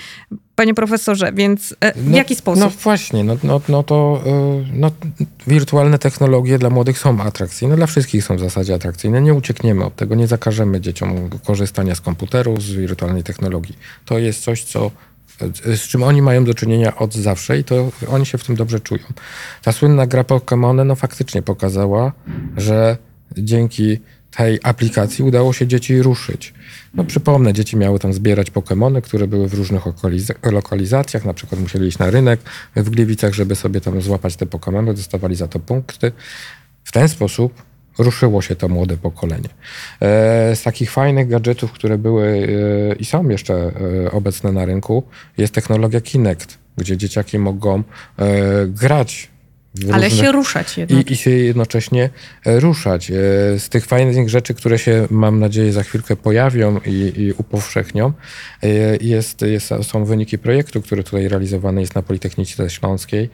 panie 0.58 0.74
profesorze, 0.74 1.32
więc 1.34 1.76
e, 1.80 1.94
w 1.94 2.10
no, 2.10 2.18
jaki 2.18 2.36
sposób? 2.36 2.64
No 2.64 2.70
właśnie, 2.70 3.24
no, 3.24 3.38
no, 3.44 3.62
no 3.70 3.84
to 3.84 4.22
e, 4.26 4.64
no, 4.74 4.92
wirtualne 5.48 6.00
technologie 6.00 6.60
dla 6.60 6.70
młodych 6.70 7.00
są 7.00 7.22
atrakcyjne, 7.22 7.76
dla 7.76 7.88
wszystkich 7.88 8.24
są 8.24 8.36
w 8.36 8.40
zasadzie 8.40 8.74
atrakcyjne. 8.74 9.22
Nie 9.22 9.34
uciekniemy 9.34 9.86
od 9.86 9.96
tego, 9.96 10.16
nie 10.16 10.28
zakażemy 10.28 10.82
dzieciom 10.82 11.30
korzystania 11.46 11.96
z 11.96 12.02
komputerów, 12.02 12.64
z 12.64 12.72
wirtualnej 12.72 13.24
technologii. 13.24 13.78
To 14.06 14.18
jest 14.18 14.44
coś, 14.44 14.64
co 14.64 14.92
z 15.76 15.82
czym 15.82 16.04
oni 16.04 16.22
mają 16.22 16.46
do 16.46 16.54
czynienia 16.54 16.96
od 16.96 17.14
zawsze 17.14 17.58
i 17.58 17.64
to 17.64 17.92
oni 18.08 18.26
się 18.26 18.38
w 18.38 18.44
tym 18.44 18.56
dobrze 18.56 18.80
czują. 18.80 19.04
Ta 19.64 19.72
słynna 19.72 20.08
gra 20.08 20.24
Pokémon 20.24 20.86
no 20.86 20.96
faktycznie 20.96 21.42
pokazała, 21.42 22.12
że 22.58 22.98
dzięki 23.38 24.00
tej 24.38 24.60
aplikacji 24.64 25.24
udało 25.24 25.54
się 25.54 25.68
dzieci 25.68 26.02
ruszyć. 26.02 26.54
No 26.94 27.04
przypomnę, 27.04 27.54
dzieci 27.54 27.78
miały 27.78 28.00
tam 28.00 28.14
zbierać 28.14 28.52
Pokémony, 28.52 29.02
które 29.02 29.28
były 29.28 29.48
w 29.48 29.54
różnych 29.54 29.84
lokalizacjach, 30.52 31.26
na 31.26 31.34
przykład 31.34 31.62
musieli 31.62 31.88
iść 31.88 31.98
na 31.98 32.10
rynek 32.10 32.40
w 32.76 32.90
Gliwicach, 32.90 33.34
żeby 33.34 33.56
sobie 33.56 33.82
tam 33.82 34.02
złapać 34.02 34.36
te 34.36 34.46
Pokémony, 34.46 34.94
dostawali 34.94 35.36
za 35.36 35.48
to 35.48 35.60
punkty. 35.60 36.12
W 36.84 36.92
ten 36.92 37.10
sposób 37.10 37.64
ruszyło 37.98 38.42
się 38.42 38.56
to 38.56 38.70
młode 38.70 38.98
pokolenie. 38.98 39.50
E, 40.02 40.56
z 40.56 40.64
takich 40.64 40.92
fajnych 40.92 41.28
gadżetów, 41.28 41.72
które 41.72 41.98
były 41.98 42.48
e, 42.92 42.96
i 42.96 43.06
są 43.06 43.30
jeszcze 43.30 43.54
e, 44.06 44.12
obecne 44.12 44.52
na 44.52 44.66
rynku, 44.66 45.04
jest 45.38 45.54
technologia 45.54 46.02
Kinect, 46.02 46.58
gdzie 46.78 46.98
dzieciaki 46.98 47.40
mogą 47.40 47.84
grać 48.68 49.30
ale 49.92 50.12
się 50.12 50.32
ruszać 50.32 50.78
jednak. 50.78 51.10
I, 51.10 51.14
I, 51.14 51.16
się 51.16 51.30
jednocześnie 51.30 52.10
e, 52.46 52.60
ruszać. 52.60 53.12
E, 53.12 53.14
z 53.60 53.70
tych 53.70 53.86
fajnych 53.86 54.30
rzeczy, 54.30 54.54
które 54.54 54.80
się, 54.80 55.08
mam 55.12 55.40
nadzieję, 55.40 55.74
za 55.74 55.84
chwilkę 55.84 56.16
pojawią 56.16 56.80
i, 56.86 57.14
i 57.16 57.34
upowszechnią, 57.38 58.14
e, 58.64 58.68
jest, 59.02 59.42
jest, 59.42 59.70
są 59.82 60.06
wyniki 60.06 60.38
projektu, 60.38 60.82
który 60.82 61.04
tutaj 61.04 61.28
realizowany 61.28 61.82
jest 61.82 61.96
na 61.96 62.02
Politechnice 62.02 62.70
Śląskiej 62.70 63.30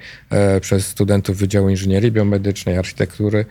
przez 0.62 0.88
studentów 0.88 1.38
Wydziału 1.38 1.70
Inżynierii 1.70 2.12
Biomedycznej, 2.12 2.78
Architektury, 2.78 3.46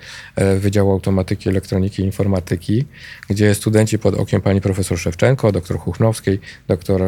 Wydziału 0.58 0.92
Automatyki, 0.92 1.48
Elektroniki 1.48 2.02
i 2.02 2.04
Informatyki, 2.04 2.84
gdzie 3.28 3.54
studenci 3.54 3.98
pod 3.98 4.14
okiem 4.14 4.40
pani 4.40 4.60
profesor 4.60 4.98
Szewczenko, 4.98 5.52
doktor 5.52 5.78
Chuchnowskiej, 5.78 6.40
doktor 6.68 7.02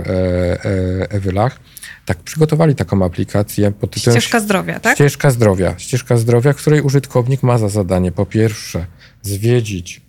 Ewy 1.10 1.32
Lach, 1.32 1.60
tak 2.04 2.18
przygotowali 2.18 2.74
taką 2.74 3.04
aplikację 3.04 3.72
pod 3.72 3.90
tytułem 3.90 4.20
Ścieżka 4.20 4.40
Zdrowia, 4.40 4.80
tak? 4.80 4.94
Ścieżka 4.94 5.30
Zdrowia. 5.30 5.74
Ścieżka 5.78 6.16
Zdrowia, 6.16 6.54
której 6.54 6.80
użytkownik 6.80 7.42
ma 7.42 7.58
za 7.58 7.68
zadanie 7.68 8.12
po 8.12 8.26
pierwsze 8.26 8.86
zwiedzić 9.22 10.00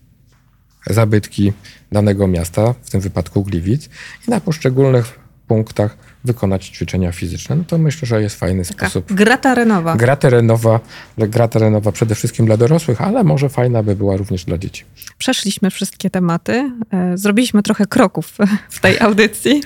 zabytki 0.89 1.53
danego 1.91 2.27
miasta, 2.27 2.73
w 2.83 2.89
tym 2.89 3.01
wypadku 3.01 3.43
Gliwic, 3.43 3.89
i 4.27 4.31
na 4.31 4.39
poszczególnych 4.39 5.24
punktach 5.47 5.97
wykonać 6.23 6.67
ćwiczenia 6.67 7.11
fizyczne. 7.11 7.55
No 7.55 7.63
to 7.67 7.77
myślę, 7.77 8.07
że 8.07 8.21
jest 8.21 8.39
fajny 8.39 8.65
Taka 8.65 8.89
sposób. 8.89 9.13
Gra 9.13 9.37
terenowa. 9.37 9.95
Gra 9.95 10.15
terenowa, 10.15 10.79
gra 11.17 11.47
terenowa 11.47 11.91
przede 11.91 12.15
wszystkim 12.15 12.45
dla 12.45 12.57
dorosłych, 12.57 13.01
ale 13.01 13.23
może 13.23 13.49
fajna 13.49 13.83
by 13.83 13.95
była 13.95 14.17
również 14.17 14.45
dla 14.45 14.57
dzieci. 14.57 14.83
Przeszliśmy 15.17 15.71
wszystkie 15.71 16.09
tematy, 16.09 16.71
e, 16.91 17.17
zrobiliśmy 17.17 17.63
trochę 17.63 17.85
kroków 17.85 18.37
w 18.69 18.79
tej 18.79 18.99
audycji. 18.99 19.63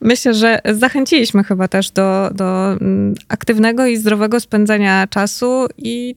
Myślę, 0.00 0.34
że 0.34 0.60
zachęciliśmy 0.74 1.44
chyba 1.44 1.68
też 1.68 1.90
do, 1.90 2.30
do 2.34 2.72
mm, 2.72 3.14
aktywnego 3.28 3.86
i 3.86 3.96
zdrowego 3.96 4.40
spędzania 4.40 5.06
czasu 5.06 5.66
i 5.78 6.14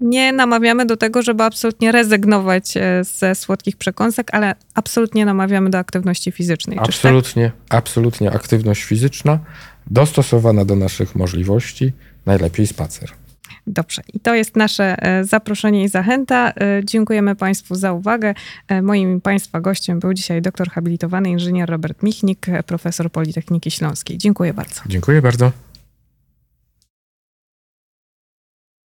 nie 0.00 0.32
namawiamy 0.32 0.86
do 0.86 0.96
tego, 0.96 1.22
żeby 1.22 1.42
absolutnie 1.42 1.92
rezygnować 1.92 2.76
e, 2.76 3.04
ze 3.04 3.34
słodkich 3.34 3.76
przekąsek, 3.76 4.34
ale 4.34 4.54
absolutnie 4.74 5.24
namawiamy 5.24 5.70
do 5.70 5.78
aktywności 5.78 6.32
fizycznej. 6.32 6.76
Tak? 6.78 6.88
Absolutnie, 6.88 7.52
tak? 7.68 7.78
absolutnie 7.78 8.32
aktywność 8.32 8.82
fizyczna, 8.82 9.38
dostosowana 9.86 10.64
do 10.64 10.76
naszych 10.76 11.14
możliwości, 11.14 11.92
najlepiej 12.26 12.66
spacer. 12.66 13.10
Dobrze, 13.66 14.02
i 14.14 14.20
to 14.20 14.34
jest 14.34 14.56
nasze 14.56 15.02
e, 15.02 15.24
zaproszenie 15.24 15.84
i 15.84 15.88
zachęta. 15.88 16.50
E, 16.50 16.80
dziękujemy 16.84 17.36
Państwu 17.36 17.74
za 17.74 17.92
uwagę. 17.92 18.34
Moim 18.82 19.20
Państwa 19.20 19.60
gościem 19.60 20.00
był 20.00 20.14
dzisiaj 20.14 20.42
doktor 20.42 20.70
habilitowany 20.70 21.28
inżynier 21.28 21.70
Robert 21.70 22.02
Michnik, 22.02 22.46
profesor 22.66 23.10
Politechniki 23.10 23.70
Śląskiej. 23.70 24.18
Dziękuję 24.18 24.54
bardzo. 24.54 24.80
Dziękuję 24.86 25.22
bardzo. 25.22 25.65